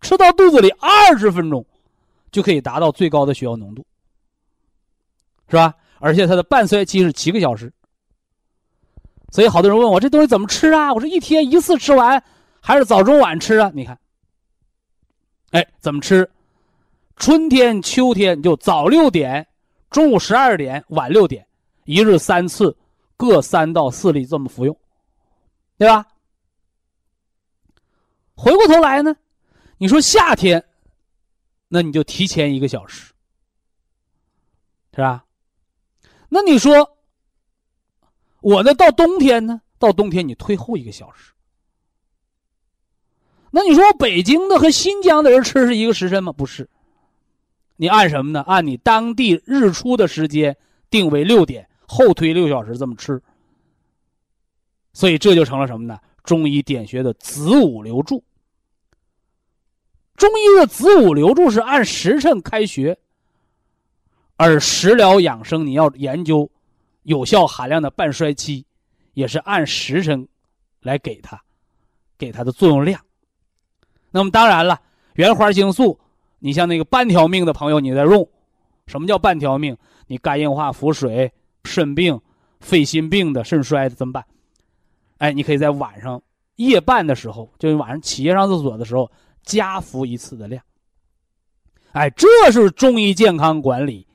[0.00, 1.62] 吃到肚子里二十分钟
[2.30, 3.84] 就可以达到最高的血药浓度，
[5.48, 5.74] 是吧？
[5.98, 7.72] 而且它的半衰期是七个小时。
[9.32, 10.92] 所以好多人问我这东西怎么吃啊？
[10.92, 12.22] 我说一天一次吃完，
[12.60, 13.70] 还是早中晚吃啊？
[13.74, 13.98] 你看。
[15.50, 16.28] 哎，怎么吃？
[17.16, 19.46] 春天、秋天就早六点，
[19.90, 21.46] 中午十二点，晚六点，
[21.84, 22.76] 一日三次，
[23.16, 24.74] 各三到四粒，这么服用，
[25.76, 26.06] 对吧？
[28.34, 29.14] 回过头来呢，
[29.76, 30.64] 你说夏天，
[31.72, 33.12] 那你就提前一个小时，
[34.92, 35.24] 是吧？
[36.28, 36.98] 那你说，
[38.40, 38.74] 我呢？
[38.74, 39.62] 到冬天呢？
[39.78, 41.32] 到冬天你推后一个小时。
[43.52, 46.32] 那你说北京的和新疆的人吃是一个时辰吗？
[46.32, 46.68] 不是，
[47.76, 48.42] 你按什么呢？
[48.48, 50.56] 按你当地日出的时间
[50.90, 53.22] 定为六点，后推六小时这么吃。
[54.92, 56.00] 所以这就成了什么呢？
[56.24, 58.24] 中医点穴的子午流注。
[60.20, 62.98] 中医的子午流注是按时辰开穴，
[64.36, 66.50] 而食疗养生你要研究
[67.04, 68.66] 有效含量的半衰期，
[69.14, 70.28] 也是按时辰
[70.82, 71.40] 来给它，
[72.18, 73.00] 给它的作用量。
[74.10, 74.78] 那么当然了，
[75.14, 75.98] 原花青素，
[76.38, 78.28] 你像那个半条命的朋友，你在用，
[78.88, 79.74] 什么叫半条命？
[80.06, 81.32] 你肝硬化、腹水、
[81.64, 82.20] 肾病、
[82.60, 84.22] 肺心病的、肾衰的怎么办？
[85.16, 86.20] 哎，你可以在晚上
[86.56, 89.10] 夜半的时候，就是晚上起夜上厕所的时候，
[89.42, 90.62] 加服一次的量。
[91.92, 94.06] 哎，这是中医健康管理，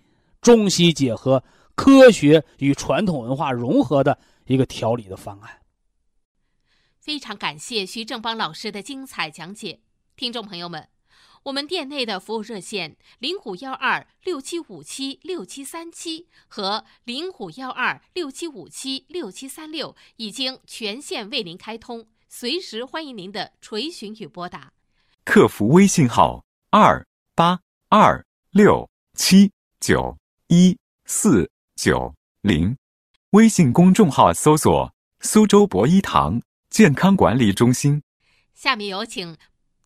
[0.41, 1.43] 中西结合，
[1.75, 5.61] 科学与传统文化融合的一个调理的方案。
[6.99, 9.81] 非常感谢徐正邦老师的精彩讲解。
[10.15, 10.87] 听众朋友们，
[11.43, 24.71] 我们店内的服务热线零五幺二六七五七六七三七和零五幺二六七五七六七三六已经全线为您开通，随时欢迎您的垂询与拨打。
[25.25, 27.03] 客服微信号：二
[27.33, 27.59] 八
[27.89, 30.15] 二六七九
[30.47, 32.77] 一四九零，
[33.31, 38.03] 微信公众号搜索“苏州博一堂健康管理中心”。
[38.53, 39.35] 下面有请。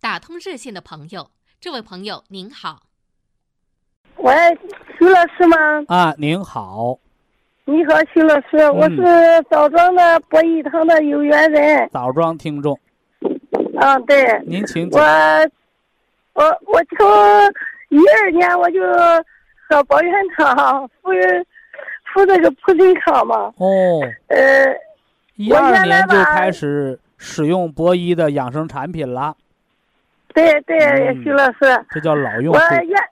[0.01, 2.83] 打通热线的朋友，这位朋友您好。
[4.17, 4.33] 喂，
[4.97, 5.57] 徐老师吗？
[5.87, 6.99] 啊，您好，
[7.65, 11.89] 你好，徐老师，我是枣庄的博一堂的有缘人。
[11.91, 12.79] 枣庄听众，
[13.79, 14.41] 嗯，对。
[14.45, 14.99] 您请我。
[16.33, 17.05] 我我从
[17.89, 18.79] 一二年我就
[19.67, 21.09] 喝保元汤，服
[22.13, 23.51] 服这个普金康嘛。
[23.57, 24.73] 哦，呃，
[25.35, 29.35] 一二年就开始使用博一的养生产品了，
[30.33, 32.59] 对对，嗯徐老师，这叫老用我。
[32.59, 33.03] 原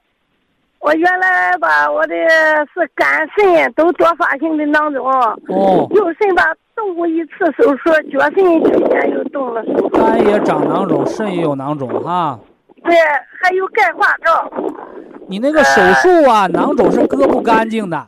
[0.79, 2.15] 我原来吧，我的
[2.73, 5.05] 是肝肾都多发性的囊肿，
[5.49, 6.43] 哦，右肾吧
[6.77, 9.89] 动过一次手术，脚肾之间又动了手术。
[9.89, 12.39] 肝也长囊肿，肾也有囊肿哈。
[12.83, 12.95] 对，
[13.41, 14.49] 还有钙化灶。
[15.27, 18.07] 你那个手术啊，囊肿是割不干净的。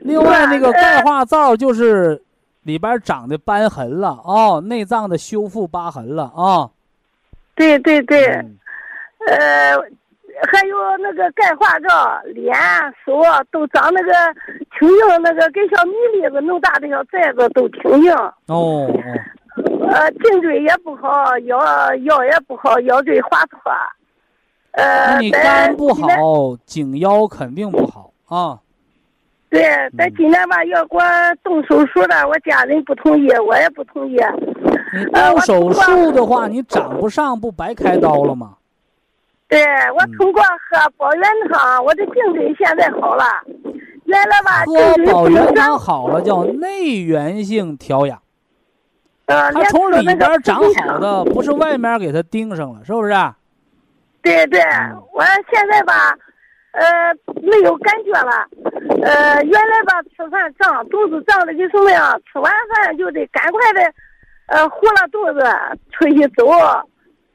[0.00, 2.20] 另外，那个钙化灶就是
[2.62, 6.70] 里边长的瘢痕了哦，内脏的修复疤痕了啊。
[7.54, 8.56] 对对对，嗯
[9.28, 9.76] 呃，
[10.50, 12.52] 还有那个钙化灶，脸、
[13.04, 14.12] 手啊都长那个
[14.78, 18.12] 青硬，那个跟小米粒子那么大的小寨子都挺硬。
[18.14, 18.90] 哦哦，
[19.90, 21.58] 呃，颈椎也不好，腰
[22.04, 23.58] 腰也不好，腰椎滑脱。
[24.72, 28.58] 呃，你肝不好，颈腰肯定不好啊。
[29.48, 29.62] 对，
[29.96, 31.02] 在今年吧要给我
[31.44, 34.16] 动手术了，我家人不同意，我也不同意。
[34.92, 38.56] 你动手术的话，你长不上，不白开刀了吗？
[39.46, 39.62] 对
[39.96, 41.22] 我通过喝保元
[41.52, 43.24] 汤，我的颈椎现在好了。
[44.04, 48.20] 原来吧，颈喝椎保元汤不能长，好了，叫内源性调养，
[49.26, 53.14] 呃，它从里边长好的，不是外面给它盯上了，是不是？
[54.22, 56.16] 对对，嗯我现在吧，
[56.72, 58.48] 呃，没有感觉了。
[59.02, 63.92] 呃，原来吧吃饭胀，肚子胀的就什么样，吃完饭就得赶快的，
[64.46, 65.44] 呃，糊了肚子
[65.92, 66.46] 出去走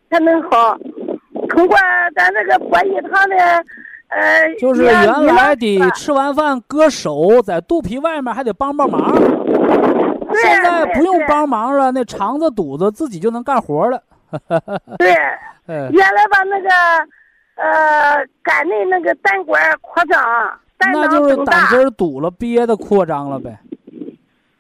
[0.10, 0.78] 才能好。
[1.50, 1.78] 通过
[2.16, 3.36] 咱这个博益堂的，
[4.10, 9.16] 呃，就是原来得吃完饭搁手在肚皮外面还得帮帮忙，
[10.42, 14.02] 现在不用帮忙了，那肠子肚子自己就能干活了。
[14.98, 15.12] 对，
[15.68, 16.70] 哎，原来吧那个，
[17.56, 20.20] 呃，肝内那个胆管扩张，
[20.78, 21.38] 胆囊那就是。
[21.46, 23.60] 胆汁堵了，憋的扩张了呗。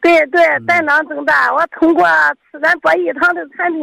[0.01, 1.51] 对对，嗯胆囊增大。
[1.53, 2.05] 我通过
[2.51, 3.81] 吃咱博益堂的产品，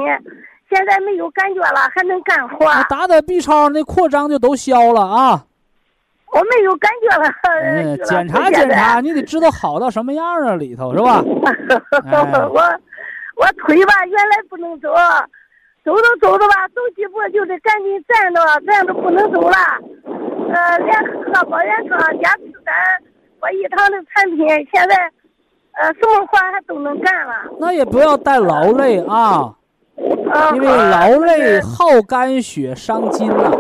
[0.71, 2.67] 现在没有感觉了，还能干活。
[2.89, 5.45] 打打 B 超，那扩张就都消了啊。
[6.33, 7.29] 我没有感觉了。
[7.45, 11.22] 嗯，检查检查，你得知道好到什么样啊，里头是吧？
[12.11, 12.61] 哎我
[13.37, 14.89] 我腿吧，原来不能走，
[15.85, 19.57] 走着走着吧，走几步就得赶紧站着，站着不能走了。
[20.49, 22.72] 呃，连喝保元汤加吃咱
[23.41, 24.97] 我一堂的产品，现在
[25.72, 27.35] 呃什么活还都能干了。
[27.61, 29.53] 那也不要带劳累啊，
[30.33, 33.51] 呃因为劳累耗肝血伤筋呐，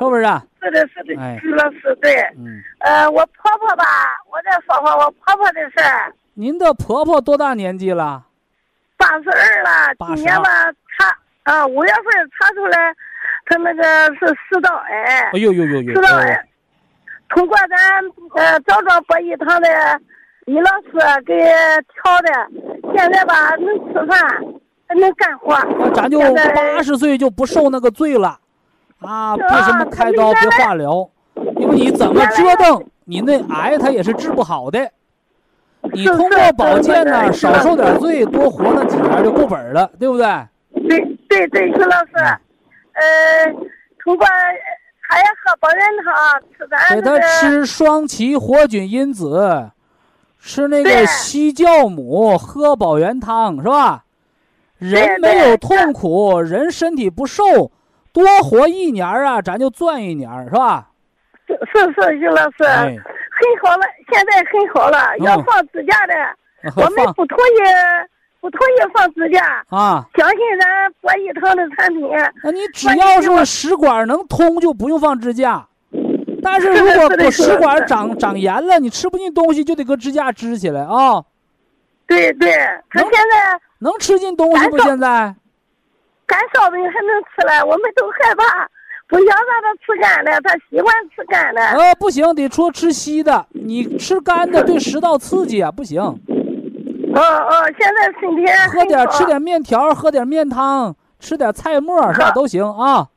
[0.00, 0.42] 是不是啊？
[0.62, 2.14] 是的，是的哎，徐老师对。
[2.38, 3.84] 嗯，呃，我婆婆吧，
[4.30, 6.12] 我再说说我婆婆的事儿。
[6.34, 8.24] 您的婆婆多大年纪了？
[8.96, 10.48] 八十二了，今年吧
[10.98, 12.94] 查啊五月份查出来，
[13.44, 13.82] 她那个
[14.14, 15.94] 是食道癌哎，呦呦呦呦！
[15.94, 16.46] 食道癌哎。
[17.28, 18.02] 通过咱
[18.34, 19.68] 呃枣庄博医堂的
[20.46, 21.36] 李老师给
[21.92, 24.18] 调的，现在吧能吃饭，
[24.88, 25.54] 还能干活。
[25.78, 26.18] 那咱就
[26.54, 28.39] 八十岁就不受那个罪了，
[29.00, 31.08] 啊，别什么开刀，别化疗，
[31.56, 34.90] 因为你怎么折腾，你那癌它也是治不好的。
[35.92, 40.26] 你通过保健呢，少受点罪，多活那几年就够本了，对不对？
[40.88, 42.12] 对对对，徐老师，
[42.92, 43.52] 呃，
[44.04, 44.26] 通过
[45.00, 49.70] 还要喝保健汤，吃咱给他吃双歧活菌因子，
[50.38, 54.04] 吃那个对西酵母，喝保元汤，是吧？
[54.78, 57.70] 人没有痛苦，人身体不瘦，
[58.12, 60.88] 多活一年啊，咱就赚一年，是吧？
[61.46, 62.90] 是是是，徐老师，哎，很
[63.62, 65.16] 好了，现在很好了。
[65.18, 66.14] 要嗯放支架的，
[66.76, 67.60] 我们不同意，
[68.40, 72.08] 不同意放支架，啊，相信咱博医堂的产品。
[72.44, 75.66] 那你只要是食管能通，就不用放支架。
[76.42, 81.22] 但是如果是的不食管长长炎了，你吃不进东西就得搁支架支起来啊。
[82.06, 82.50] 对对，
[82.90, 84.78] 他能现在能吃进东西不？
[84.78, 85.34] 现在
[86.30, 88.68] 干烧饼还能吃了，我们都害怕，
[89.08, 91.60] 不想让他吃干的，他喜欢吃干的。
[91.60, 96.00] 呃不行，得说吃稀的，你吃干的对食道刺激啊，不行。
[96.00, 102.30] 哦哦，现在身体喝点吃点面条，喝点面汤，吃点菜末是吧？
[102.30, 103.08] 都行啊。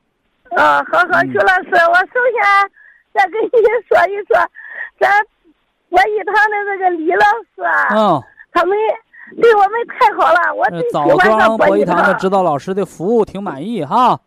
[0.57, 2.41] 啊，好好，嗯徐老师，我首先
[3.13, 3.49] 再跟你
[3.87, 4.35] 说一说，
[4.99, 5.07] 咱
[5.89, 8.75] 博益堂的这个李老师啊，嗯，他们
[9.41, 14.19] 对我们太好了，我呃枣最喜欢上庄博益益堂的指导老师的服务挺满意哈。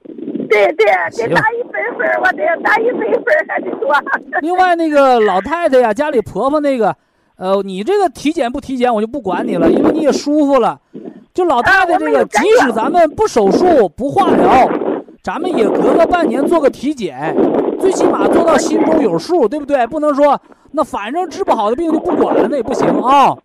[0.49, 3.93] 对对，行得打一百分，我得打一百分儿还得多。
[4.41, 6.95] 另外那个老太太呀，家里婆婆那个，
[7.37, 10.81] 呃，你这个体检不体检我就不管你了，因为你也舒服了。
[11.35, 14.69] 就老太太这个，即使咱们不手术不化疗，
[15.23, 17.37] 咱们也隔个半年做个体检，
[17.79, 19.87] 最起码做到心中有数，对不对？
[19.87, 20.41] 不能说
[20.71, 23.27] 那反正治不好的病就不管了，那也不行啊。
[23.27, 23.37] 啊，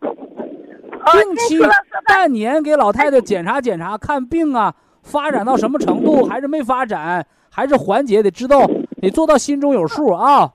[1.06, 1.60] 定期？
[2.06, 4.74] 半年给老太太检查检查，看病啊，
[5.04, 8.66] 发展到什么程度，还是没发展，还是缓解，得知道，
[9.02, 10.52] 得做到心中有数啊。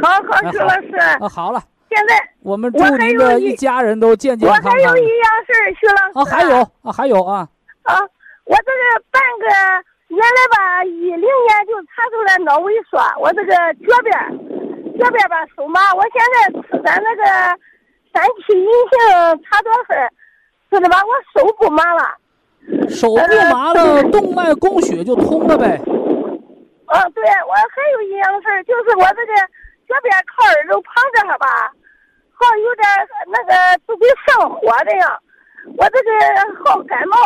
[0.00, 1.60] 好好，哎徐老师，啊，好了，
[1.90, 6.34] 现在我们祝您的一一家人都健健康康我还有一样事儿，徐老啊，师。
[6.34, 7.48] 还有啊，还有啊，
[7.82, 7.98] 啊，
[8.44, 9.46] 我这个半个
[10.08, 13.52] 原来吧，一零年就查出来脑萎缩，我这个
[13.86, 14.30] 脚边儿
[14.98, 17.22] 脚边儿吧手麻，我现在吃咱那个
[18.18, 20.10] 三七银杏茶多酚儿，
[20.72, 20.98] 知道吧？
[21.06, 22.02] 我手不麻了。
[22.90, 25.80] 手不麻了，动脉供血就通了呗。
[26.86, 29.32] 啊，对，我还有一样事儿，就是我这个
[29.86, 31.46] 这边靠耳朵旁这儿吧，
[32.34, 32.88] 好有点
[33.28, 33.54] 那个
[33.86, 35.16] 就跟上火的样。
[35.76, 36.10] 我这个
[36.64, 37.16] 好感冒，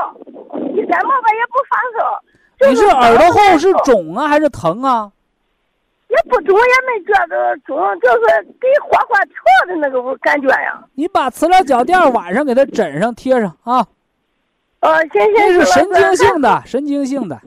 [0.75, 2.21] 一感冒吧也不发烧。
[2.61, 3.73] 就你是耳朵后是。
[3.85, 5.11] 肿啊还是疼啊？
[6.13, 10.79] 也不中，也没觉得中，就是给火火跳的那个感觉呀。
[10.95, 13.79] 你把磁疗脚垫晚上给它枕上贴上啊，
[14.83, 16.17] 哦，行行，这是神经。
[16.17, 17.41] 性的，神经性的。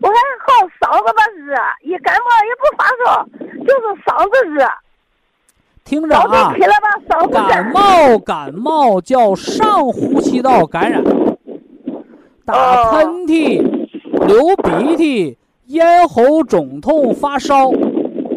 [0.00, 0.14] 我还
[0.46, 4.66] 好嗓子吧热，一感冒也不发烧，就是嗓子热，
[5.84, 6.54] 听着早啊
[7.48, 7.70] 感。
[7.70, 11.02] 冒感冒叫上呼吸道感染，
[12.46, 13.62] 打哦喷嚏、
[14.26, 15.38] 流鼻涕、
[15.74, 17.70] 咽喉肿痛、发烧，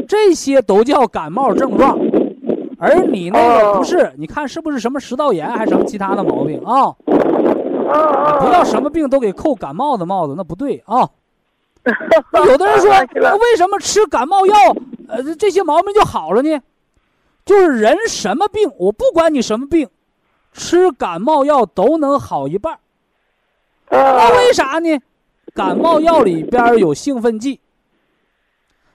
[0.07, 1.97] 这些都叫感冒症状。
[2.79, 6.93] 而你那个哦不是，你看是不是什么食道炎还是什么其他的毛病啊？
[8.39, 11.09] 不要什么病都给扣感冒的帽子，那不对啊。
[12.31, 14.55] 那 有的人说， 那为什么吃感冒药，
[15.07, 16.59] 呃，这些毛病就好了呢？
[17.45, 19.87] 就是人什么病，我不管你什么病，
[20.51, 22.77] 吃感冒药都能好一半。
[23.89, 24.99] 那嗯为啥呢？
[25.57, 27.59] 感冒药里边有兴奋剂，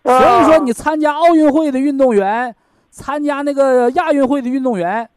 [0.05, 2.55] 嗯所以说你参加奥运会的运动员，
[2.91, 5.11] 参加那个亚运会的运动员，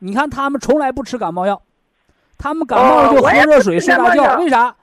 [0.00, 1.62] 你看他们从来不吃感冒药，
[2.36, 4.36] 他们感冒了就喝热水、睡大觉。
[4.40, 4.74] 为啥？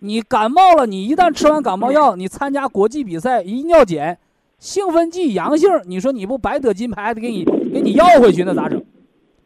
[0.00, 4.18] 你感冒了，你一旦吃完感冒药，你参加国际比赛一尿检，
[4.58, 8.84] 兴奋剂阳性，你说你不白得金牌，还得给你给你要回去，那咋整？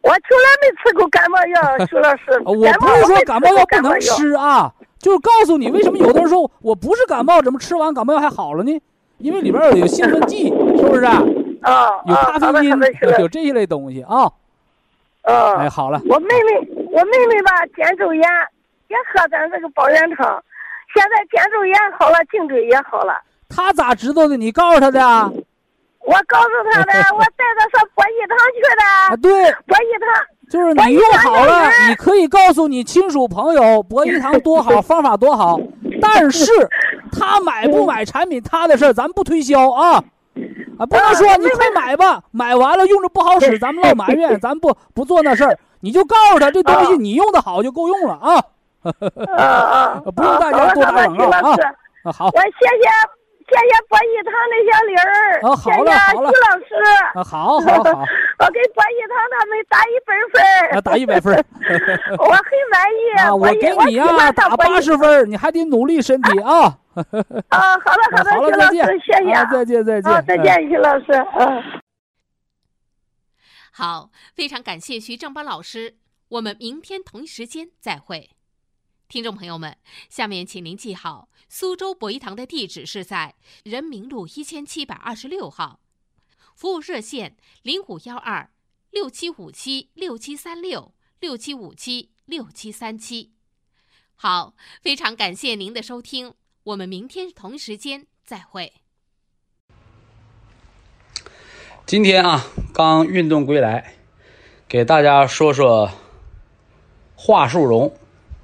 [0.01, 2.31] 我从来没吃过感冒药， 徐老师。
[2.31, 8.81] 啊我不是说感冒药不能吃啊，就是告诉你为什么有的人说我不是感冒，怎么吃完感冒药还好了呢？
[9.19, 11.23] 因为里边有兴奋剂，是不是啊？
[11.61, 14.31] 啊有啊，好的咖啡因好的，徐老，有这一类东西啊。
[15.23, 15.55] 嗯。
[15.57, 18.23] 哎，好了，我妹妹，我妹妹吧，肩周炎
[18.89, 20.43] 也喝咱这个保元汤，
[20.93, 23.19] 现在肩周炎好了，颈椎也好了。
[23.49, 24.37] 她咋知道的？
[24.37, 25.31] 你告诉她 的啊？
[26.01, 29.17] 我告诉她的，我带她上博医堂去啊，的。
[29.17, 29.31] 对，
[29.65, 35.59] 博医堂，就是你用好了，你可以告诉你亲属朋友博一堂多好， 方法多好。
[36.01, 36.49] 但是
[37.11, 40.03] 他买不买产品他的事儿，咱不推销啊。
[40.77, 45.57] 啊，不能说你快买吧，买完了用着不好使，咱们老埋怨，咱不不做那事儿。
[45.79, 48.41] 你就告诉他这东西你用的好就够用了啊。
[50.15, 53.16] 不用大家多打广告啊，好我谢谢
[53.49, 56.69] 谢谢博一堂那些人儿，啊好了谢谢好了徐老师。
[57.15, 57.91] 啊，好好好，
[58.39, 61.37] 我给博一堂他们打一百分儿啊，打一百分儿
[62.19, 63.19] 我很满意。
[63.19, 66.77] 啊，我给你啊打八十分儿，你还得努力身体啊。
[67.49, 71.05] 啊，好了好的，好了，徐老再见师，谢谢啊，再见再见，啊，再嗯见，徐老师，
[71.39, 71.63] 嗯。
[73.71, 75.95] 好，非常感谢徐正邦老师，
[76.29, 78.31] 我们明天同一时间再会。
[79.07, 79.77] 听众朋友们，
[80.09, 85.79] 下面请您记好，苏州博医堂的地址是在人民路一千七百二十六号，
[86.55, 88.49] 服务热线零五幺二
[88.91, 93.31] 六七五七六七三六六七五七六七三七。
[94.15, 96.33] 好，非常感谢您的收听，
[96.63, 98.73] 我们明天同时间再会。
[101.85, 102.43] 今天啊，
[102.73, 103.95] 刚运动归来，
[104.67, 105.89] 给大家说说
[107.15, 107.97] 华树荣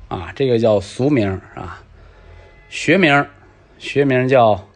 [0.08, 1.83] 啊，这个叫俗名啊，
[2.76, 3.28] 学名
[3.78, 4.67] 学名叫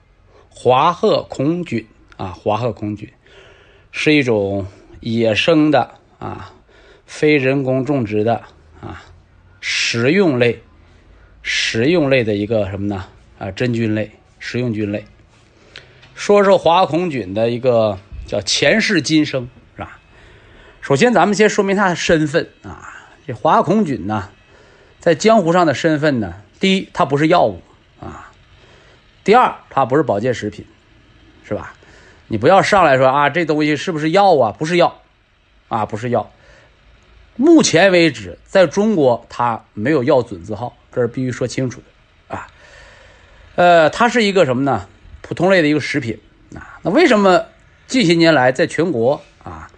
[0.49, 3.11] 华鹤孔菌啊，华鹤孔菌
[3.91, 4.67] 是一种
[4.99, 6.53] 野生的啊，
[7.07, 8.43] 非人工种植的
[8.81, 9.03] 啊，
[9.61, 10.61] 食用类
[11.41, 13.05] 食用类的一个什么呢？
[13.39, 15.03] 啊，真菌类，食用菌类。
[16.13, 19.99] 说说华孔菌的一个叫前世今生，是吧？
[20.81, 22.93] 首先，咱们先说明它的身份啊。
[23.25, 24.29] 这华孔菌呢，
[24.99, 27.59] 在江湖上的身份呢，第一，它不是药物；
[29.27, 30.65] 第二，它不是保健食品，
[31.43, 31.73] 是吧？
[32.27, 34.55] 你不要上来说啊，这东西是不是药啊？
[34.57, 35.01] 不是药，
[35.67, 36.31] 啊，不是药。
[37.35, 42.47] 目前为止，在中国它没有药准字号，这是必须说清楚的啊。
[43.55, 44.87] 呃，它是一个什么呢？
[45.21, 46.17] 普通类的一个食品
[46.55, 46.79] 啊。
[46.83, 47.47] 那为什么
[47.85, 49.69] 近些年来在全国啊，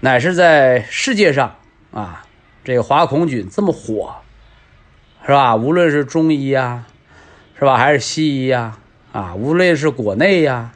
[0.00, 1.54] 乃是在世界上
[1.92, 2.24] 啊，
[2.64, 4.14] 这个华孔菌这么火，
[5.26, 5.54] 是吧？
[5.54, 6.86] 无论是中医呀，
[7.58, 7.76] 是吧？
[7.76, 8.78] 还是西医呀，
[9.16, 10.72] 啊，无论是国内呀，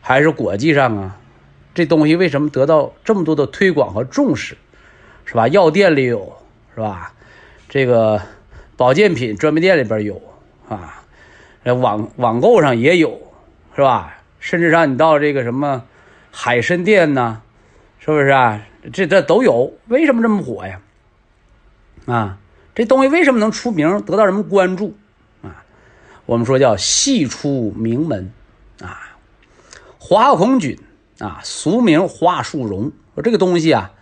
[0.00, 1.16] 还是国际上啊，
[1.74, 4.56] 这东西为什么得到这么多的推广和重视？
[5.24, 5.48] 是吧？
[5.48, 6.32] 药店里有，
[6.76, 7.12] 是吧？
[7.68, 8.22] 这个
[8.76, 10.22] 保健品专卖店里边有
[10.68, 11.02] 啊，
[11.64, 13.20] 网网购上也有，
[13.74, 14.16] 是吧？
[14.38, 15.82] 甚至上你到这个什么
[16.30, 17.42] 海参店呢，
[17.98, 18.62] 是不是啊？
[18.92, 19.72] 这这都有。
[19.88, 20.80] 为什么这么火呀？
[22.06, 22.38] 啊，
[22.76, 24.94] 这东西为什么能出名，得到人们关注？
[26.26, 28.32] 我们说叫系出名门
[28.80, 29.16] 啊，
[29.98, 30.78] 华孔菌
[31.18, 32.92] 啊，俗名华树茸。
[33.14, 33.92] 说这个东西啊。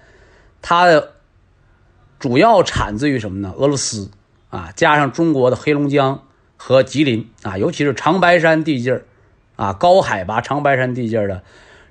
[0.63, 1.15] 它的
[2.19, 3.55] 主要产自于什么呢？
[3.57, 4.11] 俄罗斯
[4.51, 6.23] 啊，加上中国的黑龙江
[6.59, 9.03] 和吉林啊，尤其是长白山地界
[9.57, 11.43] 啊，高海拔长白山地界的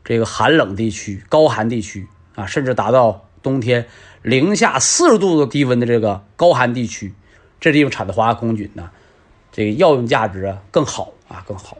[0.03, 3.87] 这个寒冷地区、高寒地区啊，甚至达到冬天
[4.21, 7.15] 零下四十度的低温的这个高寒地区，
[7.59, 8.91] 这地方产的华孔菌呢，
[9.59, 11.77] 这个药用价值更好啊更好。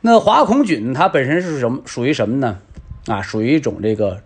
[0.00, 1.82] 那华孔菌它本身是什么？
[1.86, 2.58] 属于什么呢？
[3.06, 4.22] 啊，属于一种这个。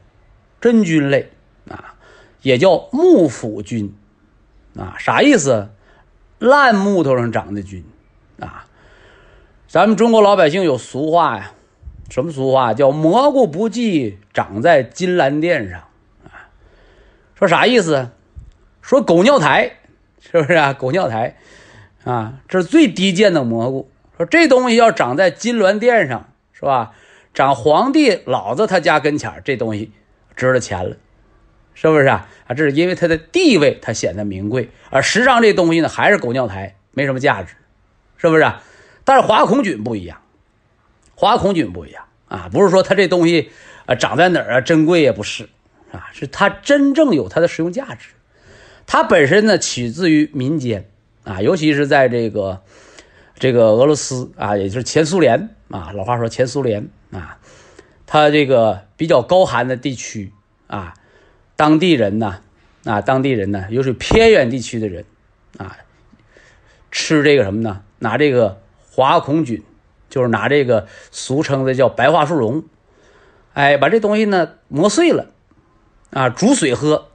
[0.58, 1.28] 真菌类
[1.68, 1.96] 啊，
[2.40, 3.92] 也叫木腐菌
[4.78, 5.70] 啊，啥意思？
[6.38, 7.84] 烂木头上长的菌
[8.38, 8.64] 啊。
[9.66, 11.52] 咱们中国老百姓有俗话呀，
[12.08, 12.72] 什么俗话？
[12.72, 15.80] 叫蘑菇不忌长在金兰殿上
[16.24, 16.46] 啊。
[17.34, 18.10] 说啥意思？
[18.80, 19.78] 说狗尿苔
[20.20, 20.72] 是不是啊？
[20.72, 21.36] 狗尿苔
[22.04, 23.90] 啊，这是最低贱的蘑菇。
[24.16, 26.92] 说这东西要长在金銮殿上是吧？
[27.34, 29.90] 长皇帝老子他家跟前这东西。
[30.34, 30.96] 值了钱了，
[31.74, 32.26] 是不是啊？
[32.46, 34.70] 啊，这是因为它的地位，它显得名贵。
[34.88, 37.54] 而实际上这东西呢，还是狗尿苔，没什么价值，
[38.16, 38.42] 是不是？
[38.42, 38.62] 啊？
[39.04, 40.22] 但是华孔菌不一样，
[41.14, 43.50] 华孔菌不一样啊，不是说它这东西
[43.84, 45.50] 啊长在哪儿啊珍贵也不是
[45.92, 48.08] 啊，是它真正有它的实用价值。
[48.86, 50.88] 它本身呢取自于民间
[51.24, 52.62] 啊，尤其是在这个
[53.38, 57.38] 这个俄罗斯啊，也就是前苏联啊，老话说前苏联啊。
[58.06, 60.32] 它这个比较高寒的地区
[60.66, 60.92] 啊，
[61.56, 62.40] 当地人呢，
[62.84, 65.06] 啊，当地人呢，又是偏远地区的人
[65.56, 65.78] 啊，
[66.90, 67.82] 吃这个什么呢？
[68.00, 68.60] 拿这个
[68.90, 69.62] 华孔菌，
[70.10, 72.64] 就是拿这个俗称的叫白桦树茸，
[73.54, 75.30] 哎，把这东西呢磨碎了，
[76.10, 77.08] 啊，煮水喝，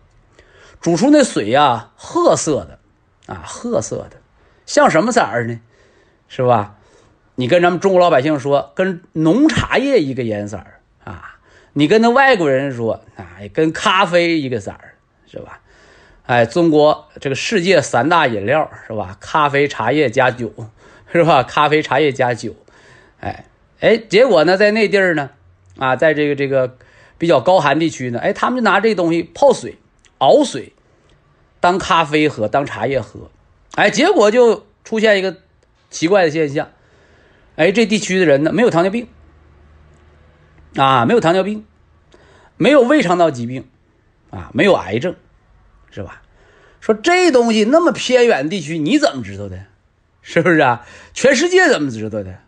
[0.82, 2.77] 煮出那水呀，褐色的，
[3.28, 4.18] 啊，褐色的，
[4.66, 5.60] 像什么色儿呢？
[6.28, 6.76] 是吧？
[7.36, 10.80] 你跟咱们中国老百姓说，跟浓茶叶一个颜色儿。
[11.04, 11.38] 啊，
[11.74, 14.96] 你跟那外国人说啊，跟咖啡一个色儿，
[15.30, 15.60] 是吧？
[16.26, 19.16] 哎，中国这个世界三大饮料是吧？
[19.22, 20.52] 咖啡、茶叶加酒，
[21.14, 21.44] 是吧？
[21.44, 22.54] 咖啡、茶叶加酒，
[23.22, 23.46] 哎
[23.80, 25.30] 哎，结果呢，在那地儿呢，
[25.78, 26.76] 啊，在这个这个
[27.18, 29.78] 比较高寒地区呢，哎，他们就拿这东西泡水、
[30.18, 30.74] 熬水，
[31.60, 33.32] 当咖啡喝，当茶叶喝，
[33.76, 35.38] 哎，结果就出现一个
[35.90, 36.70] 奇怪的现象，
[37.56, 39.08] 哎，这地区的人呢，没有糖尿病。
[40.76, 41.66] 啊，没有糖尿病，
[42.56, 43.68] 没有胃肠道疾病，
[44.30, 45.16] 啊，没有癌症，
[45.90, 46.22] 是吧？
[46.80, 49.58] 说这东西那么偏远地区，你怎么知道的？
[50.22, 50.86] 是不是啊？
[51.16, 52.42] 全世界怎么知道的？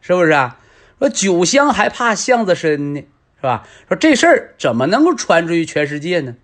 [0.00, 0.60] 是不是啊？
[1.00, 3.00] 说酒香还怕巷子深呢，
[3.36, 3.66] 是吧？
[3.88, 6.36] 说这事儿怎么能够传出去全世界呢？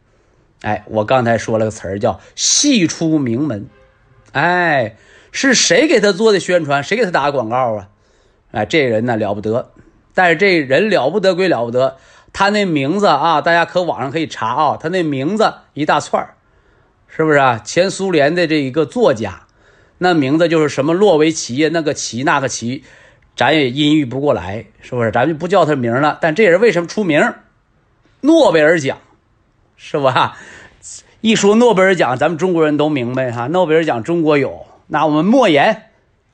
[0.62, 3.66] 哎，我刚才说了个词儿叫“系出名门”，
[4.32, 4.96] 哎，
[5.32, 6.82] 是谁给他做的宣传？
[6.82, 7.88] 谁给他打广告啊？
[8.52, 9.72] 哎，这人呢了不得。
[10.12, 11.96] 但是这人了不得归了不得，
[12.32, 16.28] 他那名字啊，大家可网上可以查啊，他那名字一大串
[17.08, 17.60] 是不是啊？
[17.64, 19.46] 前苏联的这一个作家，
[19.98, 22.84] 那名字就是什么洛维奇呀，那个奇那个奇，
[23.34, 25.10] 咱也音译不过来，是不是？
[25.10, 26.18] 咱就不叫他名了。
[26.20, 27.32] 但这人为什么出名？
[28.20, 28.98] 诺贝尔奖，
[29.82, 30.36] 是吧？
[31.22, 33.46] 一说诺贝尔奖，咱们中国人都明白哈。
[33.46, 35.84] 诺贝尔奖中国有，那我们莫言，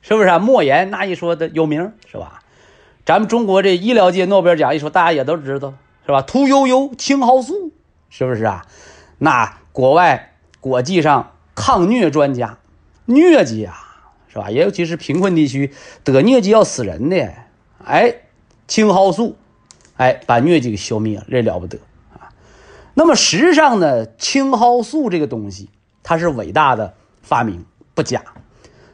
[0.01, 0.37] 是不是啊？
[0.37, 2.43] 莫言那一说的有名，是吧？
[3.05, 5.73] 咱们中国这医疗界诺贝尔奖一说，大家也都知道，
[6.05, 6.21] 是吧？
[6.21, 7.71] 屠呦呦、青蒿素，
[8.09, 8.65] 是不是啊？
[9.19, 12.57] 那国外国际上抗疟专家，
[13.07, 13.73] 疟疾啊，
[14.27, 14.51] 是吧？
[14.51, 15.71] 尤其是贫困地区
[16.03, 17.33] 得疟疾要死人的，
[17.85, 18.13] 哎，
[18.67, 19.37] 青蒿素，
[19.95, 21.79] 哎，把疟疾给消灭了，这了不得！
[22.99, 25.69] 那么实际上呢，青蒿素这个东西，
[26.01, 28.23] 它是伟大的发明，不假。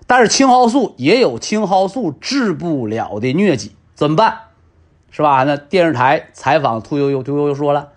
[0.06, 4.38] 但是青蒿素也有青蒿素治不了的疟疾，怎么办？
[5.10, 5.45] 是吧？
[5.45, 7.93] 那电视台采访屠呦呦，屠呦呦说了，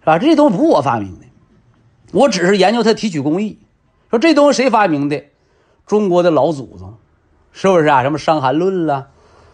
[0.00, 0.18] 是吧？
[0.18, 1.26] 这东西不是我发明的，
[2.12, 3.58] 我只是研究它提取工艺。
[4.08, 5.24] 说这东西谁发明的？
[5.86, 6.94] 中国的老祖宗，
[7.52, 8.02] 是不是啊？
[8.02, 9.08] 什么《伤寒论》了，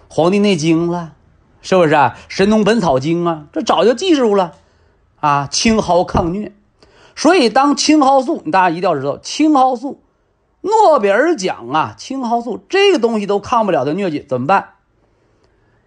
[0.14, 1.14] 《黄帝内经》了，
[1.62, 2.14] 是不是啊？
[2.28, 4.54] 《神农本草经》啊，这早就记住了
[5.20, 5.46] 啊。
[5.46, 6.52] 青蒿抗疟，
[7.14, 10.02] 所以当青蒿素，大家一定要知道，青蒿素，
[10.62, 14.74] 诺贝尔奖啊，青蒿素这个东西都抗不了的疟疾怎么办？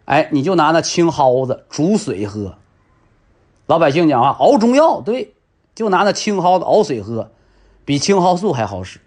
[0.06, 2.58] 哎，你就拿那青蒿子煮水喝。
[3.66, 5.34] 老百姓讲啊，熬中药，对，
[5.74, 7.32] 就拿那青蒿子熬水喝，
[7.86, 9.00] 比青蒿素还好使。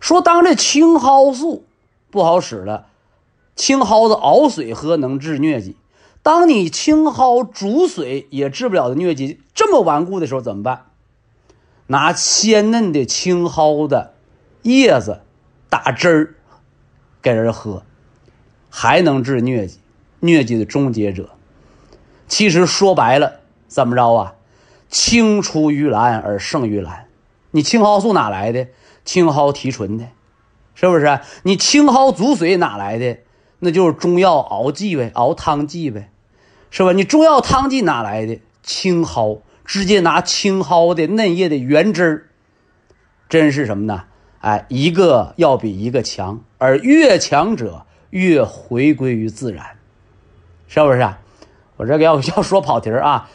[0.00, 1.66] 说当这青蒿素
[2.10, 2.86] 不好使了，
[3.54, 5.76] 青蒿子熬水喝能治疟疾。
[6.22, 10.86] 当你青蒿煮水也治不了的疟疾这么顽固的时候怎么办？
[11.88, 14.14] 拿鲜嫩的青蒿的
[14.62, 15.22] 叶子
[15.68, 16.34] 打汁儿
[17.20, 17.82] 给人喝，
[18.70, 19.78] 还能治疟疾。
[20.20, 21.30] 疟疾的终结者，
[22.28, 24.34] 其实说白了怎么着啊？
[24.88, 27.08] 青出于蓝而胜于蓝。
[27.50, 28.68] 你青蒿素哪来的？
[29.04, 30.06] 青蒿提纯的，
[30.76, 31.18] 是不是？
[31.42, 33.18] 你青蒿煮水哪来的？
[33.58, 36.11] 那就是中药熬剂呗，熬汤剂呗，
[36.72, 36.92] 是吧？
[36.92, 38.40] 你中药汤剂哪来的？
[38.62, 42.30] 青蒿直接拿青蒿的嫩叶的原汁，
[43.28, 44.04] 真是什么呢？
[44.40, 49.76] 哎，一个要比一个强，而越强者越回归于自然。
[50.66, 51.18] 是不是啊？
[51.76, 53.28] 我这个要要说跑题儿啊？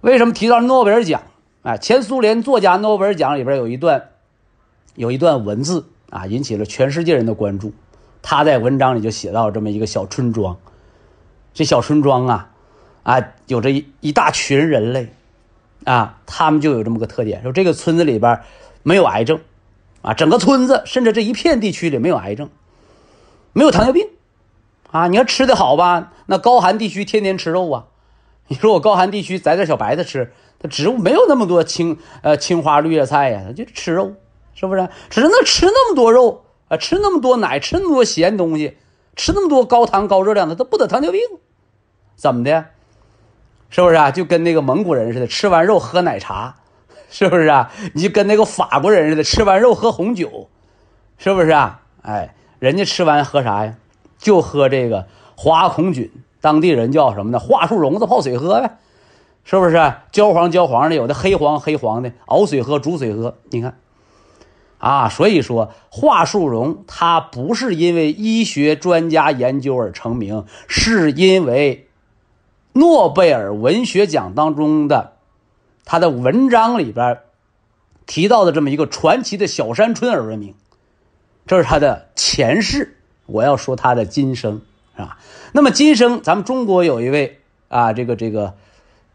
[0.00, 1.22] 为什么提到诺贝尔奖？
[1.62, 4.10] 啊，前苏联作家诺贝尔奖里边有一段，
[4.94, 7.72] 有一段文字啊，引起了全世界人的关注。
[8.22, 10.56] 他在文章里就写到这么一个小村庄，
[11.52, 12.50] 这小村庄啊，
[13.04, 15.14] 啊，有着一一大群人类，
[15.84, 18.40] 啊，他们就有这么个特点，说这个村子里边
[18.82, 19.40] 没有癌症，
[20.02, 22.50] 啊，整个村子甚至这一片地区里没有癌症，
[23.52, 24.08] 没有糖尿病。
[24.90, 26.12] 啊，你要吃的好吧？
[26.26, 27.86] 那高寒地区天天吃肉啊。
[28.46, 34.14] 你说我高寒地区摘点小白菜吃，它植物没有那么多青呃青花绿叶菜呀，它就吃肉，
[34.54, 34.88] 是不是？
[35.10, 38.76] 只是那吃那么多肉啊，吃那么多奶，吃那么多咸东西，
[39.16, 41.20] 吃那么多高糖高热量的，它不得糖尿病？
[42.14, 42.66] 怎么的？
[43.74, 44.08] 是不是啊？
[44.12, 46.54] 就跟那个蒙古人似的，吃完肉喝奶茶，
[47.10, 47.72] 是不是啊？
[47.92, 50.48] 你就跟那个法国人似的，吃完肉喝红酒，
[51.18, 51.80] 是不是啊？
[52.02, 53.74] 哎，人家吃完喝啥呀？
[54.16, 56.08] 就喝这个花孔菌，
[56.40, 57.40] 当地人叫什么呢？
[57.40, 58.78] 桦树蓉子泡水喝呗，
[59.42, 59.94] 是不是？
[60.12, 63.38] 焦黄焦黄的，有的黑黄黑黄的，熬水喝，煮水喝。
[63.50, 63.76] 你看，
[64.78, 71.83] 啊，所以说桦树蓉它不是因为医学专家研究而成名，是因为
[72.74, 75.14] 诺贝尔文学奖当中的
[75.86, 77.20] 他的文章里边
[78.04, 80.54] 提到的这么一个传奇的小山村而闻名。
[81.46, 82.98] 这是他的前世。
[83.26, 84.60] 我要说他的今生，
[84.94, 85.18] 是吧？
[85.52, 88.54] 那么今生，咱们中国有一位啊，这个这个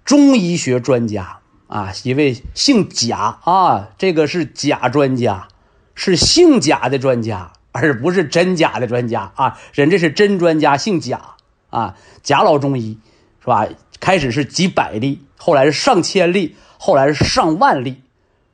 [0.03, 5.47] 中医学专家啊，一位姓贾啊，这个是贾专家，
[5.93, 9.59] 是姓贾的专家，而不是真假的专家啊。
[9.73, 11.35] 人这是真专家，姓贾
[11.69, 12.97] 啊，贾老中医
[13.39, 13.67] 是吧？
[13.99, 18.01] 开始是几百例，后来是上千例，后来是上万例，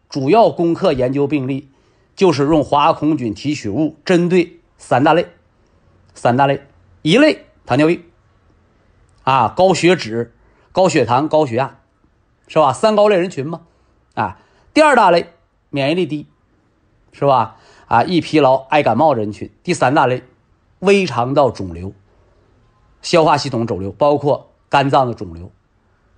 [0.09, 1.69] 主要攻克研究病例，
[2.15, 5.27] 就是用华孔菌提取物针对三大类。
[6.17, 6.65] 三大类，
[7.01, 8.01] 一类糖尿病，
[9.23, 10.33] 啊，高血脂、
[10.71, 11.79] 高血糖、高血压，
[12.47, 12.71] 是吧？
[12.71, 13.63] 三高类人群嘛，
[14.13, 14.39] 啊，
[14.73, 15.33] 第二大类
[15.69, 16.25] 免疫力低，
[17.11, 17.57] 是吧？
[17.87, 19.51] 啊，易疲劳、爱感冒人群。
[19.61, 20.23] 第三大类，
[20.79, 21.93] 胃肠道肿瘤、
[23.01, 25.53] 消化系统肿瘤，包括肝脏的肿瘤，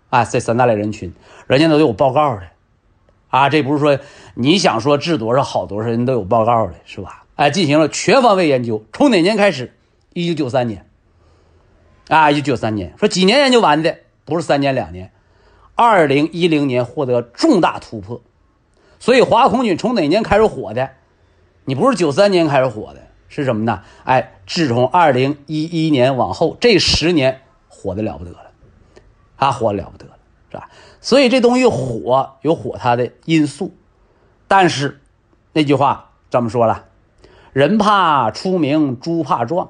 [0.10, 1.14] 啊，这三大类人群，
[1.46, 2.42] 人家都有报告的，
[3.28, 4.00] 啊，这不是说
[4.34, 7.26] 你想说治多少好多少人都有报告的，是吧？
[7.36, 9.76] 哎，进行了全方位研究，从哪年开始？
[10.14, 10.90] 一九九三年，
[12.08, 15.12] 啊，一九九三年，说几年研究完的，不是三年两年，
[15.76, 18.24] 二零一零年获得重大突破，
[19.00, 20.90] 所以华孔菌从哪年开始火的？
[21.66, 23.84] 你不是九三年开始火的，是什么呢？
[24.04, 28.47] 哎，自从二零一一年往后这十年火的了不得了，
[29.38, 30.18] 他，火了不得了，
[30.52, 30.70] 是吧？
[31.00, 33.74] 所以这东西火有火它的因素，
[34.48, 35.02] 但是
[35.54, 36.86] 那句话这么说了，
[37.54, 39.70] 人怕出名，猪怕壮。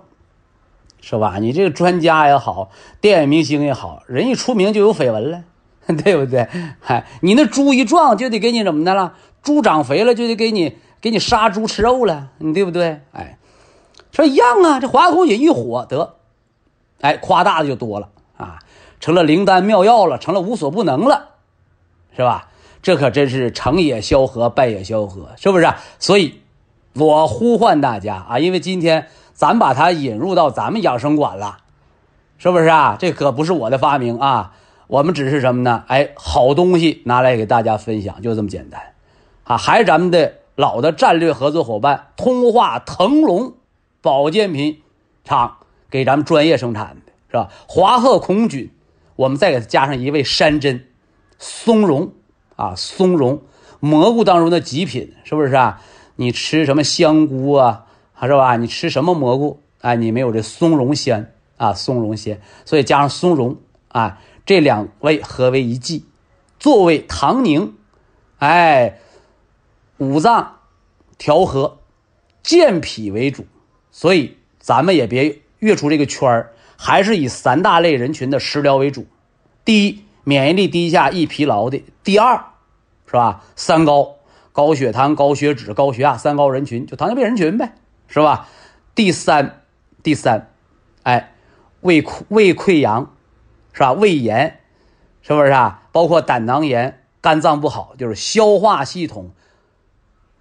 [1.00, 1.38] 是吧？
[1.40, 2.70] 你这个专家也好，
[3.00, 5.44] 电影明星也好，人一出名就有绯闻了，
[6.04, 6.50] 对不对？
[6.82, 9.14] 嗨，你那猪一壮就得给你怎么的了？
[9.42, 13.02] 猪长肥了就得给你给你杀猪吃肉了，你对不对？
[13.14, 13.38] 哎，
[14.12, 16.16] 说一样啊，这华佗也一火得，
[17.00, 18.60] 哎，夸大的就多了啊，
[19.00, 21.30] 成了灵丹妙药了，成了无所不能了，
[22.16, 22.50] 是吧？
[22.82, 25.68] 这可真是成也萧何，败也萧何，是不是？
[26.00, 26.42] 所以，
[26.94, 31.60] 我呼唤大家啊，因为今天咱把它引入到咱们养生馆了，
[32.38, 32.96] 是不是啊？
[32.98, 34.54] 这可不是我的发明啊，
[34.88, 35.84] 我们只是什么呢？
[35.88, 38.94] 哎，好东西拿来给大家分享，就这么简单
[39.44, 39.58] 啊！
[39.58, 43.54] 还是咱们的老的战略合作伙伴通化腾龙
[44.02, 44.82] 保健品
[45.26, 45.58] 厂
[45.90, 47.50] 给咱们专业生产的，是吧？
[47.68, 48.72] 华鹤孔菌，
[49.18, 50.88] 我们再给它加上一味山珍
[51.38, 52.14] 松茸
[52.56, 53.42] 啊，松茸
[53.82, 55.82] 蘑菇当中的极品，是不是啊？
[56.16, 57.86] 你吃什么香菇啊，
[58.22, 58.56] 是吧？
[58.56, 59.62] 你吃什么蘑菇？
[59.82, 63.58] 哎，你没有这松茸鲜啊，松茸鲜，所以加上松茸
[63.90, 66.06] 啊，这两味合为一剂，
[66.60, 67.76] 作为糖宁，
[68.40, 69.00] 哎，
[69.98, 70.58] 五脏
[71.18, 71.80] 调和，
[72.42, 73.46] 健脾为主。
[73.92, 79.06] 所以咱们也别越出这个圈儿，还是以三大类人群的食疗为主。
[79.66, 82.46] 第一，免疫力低下、易疲劳的；第二，
[83.06, 83.44] 是吧？
[83.56, 84.14] 三高。
[84.54, 87.76] 高血糖、高血脂、高血压，三高人群就糖尿病人群呗，
[88.08, 88.50] 是吧？
[88.96, 89.62] 第三，
[90.02, 90.50] 第三，
[91.04, 91.32] 哎，
[91.82, 93.14] 胃溃胃溃疡，
[93.72, 93.94] 是吧？
[93.94, 94.62] 胃炎，
[95.22, 95.84] 是不是啊？
[95.92, 99.30] 包括胆囊炎、肝脏不好，就是消化系统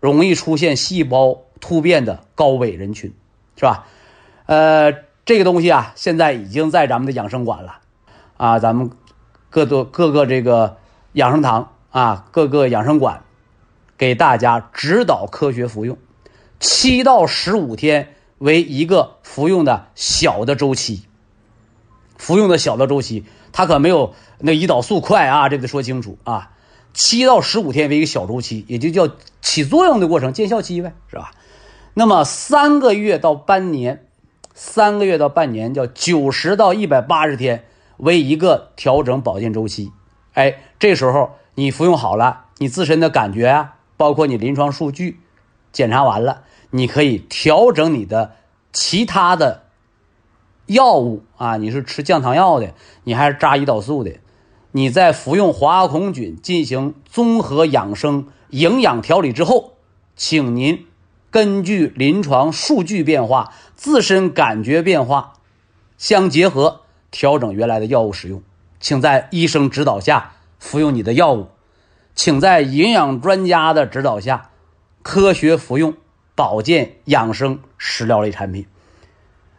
[0.00, 3.12] 容易出现细胞突变的高危人群，
[3.56, 3.86] 是吧？
[4.46, 4.94] 呃，
[5.26, 7.80] 这个东西啊，现在已经在咱们的养生馆了，
[8.38, 8.90] 啊，咱们
[9.50, 10.78] 各多各个这个
[11.12, 13.22] 养生堂啊，各个养生馆。
[13.98, 15.96] 给大家指导科学服用，
[16.60, 21.04] 七到十五天为一个服用的小的周期。
[22.18, 26.50] 服用的小的周期，它可没有那胰岛素快啊，这得说清楚啊。
[26.92, 31.32] 七到十五天为一个小周期，也就叫起作用的过程，见效期呗，是吧？
[31.94, 34.05] 那么三个月到半年，
[34.58, 37.66] 三个月到半年叫九十到一百八十天
[37.98, 39.92] 为一个调整保健周期。
[40.32, 43.74] 哎，这时候你服用好了，你自身的感觉啊。
[43.98, 45.20] 包括你临床数据
[45.72, 48.32] 检查完了，你可以调整你的
[48.72, 49.64] 其他的
[50.64, 52.72] 药物啊，你是吃降糖药的，
[53.04, 54.12] 你还是扎胰岛素的，
[54.72, 59.74] 你在服用华孔菌进行综合养生营养调理之后，
[60.14, 60.86] 请您
[61.36, 65.34] 根据临床数据变化、自身感觉变化
[65.98, 66.80] 相结合
[67.10, 68.42] 调整原来的药物使用，
[68.80, 71.48] 请在医生指导下服用你的药物。
[72.14, 74.48] 请在营养专家的指导下，
[75.02, 75.92] 科学服用
[76.34, 78.66] 保健养生食疗类产品，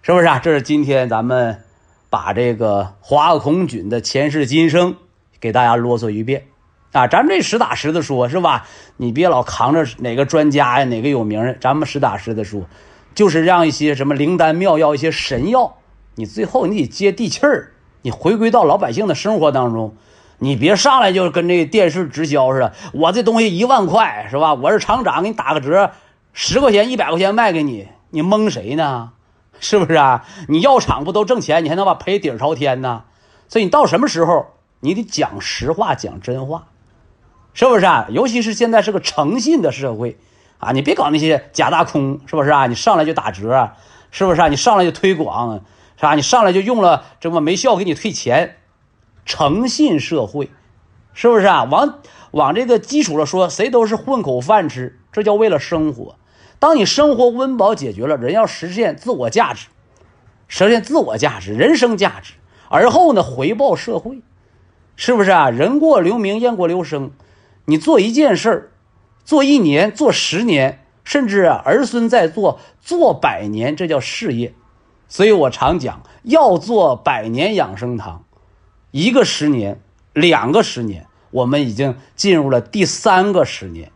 [0.01, 0.39] 是不是啊？
[0.39, 1.61] 这是今天咱们
[2.09, 4.95] 把这个华孔菌的前世今生
[5.39, 6.47] 给大家啰嗦一遍
[6.97, 7.07] 啊！
[7.07, 8.65] 咱们这实打实的说，是吧？
[8.97, 12.63] 你别老扛着哪个专家呀，哪个有名的，咱们实打实的说，
[13.15, 15.77] 就是让一些什么灵丹妙药、一些神药，
[16.15, 19.95] 你最后你得接地气儿，你回归到老百姓的生活当中。
[20.39, 24.53] 你别上来就跟这电视直销似的，我这东西一万块是吧？
[24.53, 25.91] 我是厂长，给你打个折，
[26.31, 29.13] 十块钱、一百块钱卖给你，你蒙谁呢？
[29.59, 30.23] 是不是啊？
[30.47, 33.05] 你药厂不都挣钱，你还能把赔底儿朝天呢？
[33.49, 34.45] 所以你到什么时候，
[34.81, 36.67] 你得讲实话、讲真话，
[37.57, 38.05] 是不是啊？
[38.11, 40.19] 尤其是现在是个诚信的社会
[40.59, 42.67] 啊，你别搞那些假大空，是不是啊？
[42.67, 43.71] 你上来就打折，
[44.11, 44.47] 是不是啊？
[44.47, 45.63] 你上来就推广，
[45.95, 46.13] 是吧？
[46.13, 48.57] 你上来就用了这么没效，给你退钱。
[49.25, 50.51] 诚信社会，
[51.15, 51.63] 是不是啊？
[51.63, 51.97] 往
[52.29, 56.15] 往这个基础上说，谁都是混口饭吃，这叫为了生活。
[56.59, 59.69] 当你生活温饱解决了，人要实现自我价值，
[60.47, 62.34] 实现自我价值、人生价值，
[62.69, 64.21] 而后呢回报社会，
[64.95, 65.49] 是不是啊？
[65.49, 67.09] 人过留名，雁过留声。
[67.69, 68.72] 你做一件事儿，
[69.26, 74.53] 做一年，做十年，甚至儿孙在做，做百年，这叫事业。
[75.10, 78.23] 所以我常讲，要做百年养生堂。
[78.91, 79.81] 一个十年，
[80.14, 83.91] 两个十年，我们已经进入了第三个十年，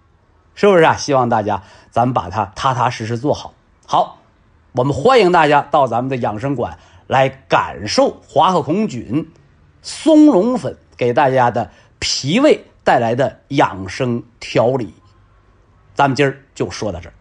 [0.54, 0.98] 是不是啊？
[0.98, 3.54] 希望大家咱们把它踏踏实实做好。
[3.86, 4.20] 好，
[4.74, 6.78] 我们欢迎大家到咱们的养生馆
[7.08, 9.32] 来感受华鹤孔菌
[9.82, 14.94] 松茸粉给大家的脾胃带来的养生调理。
[15.94, 17.14] 咱们今儿就说到这儿。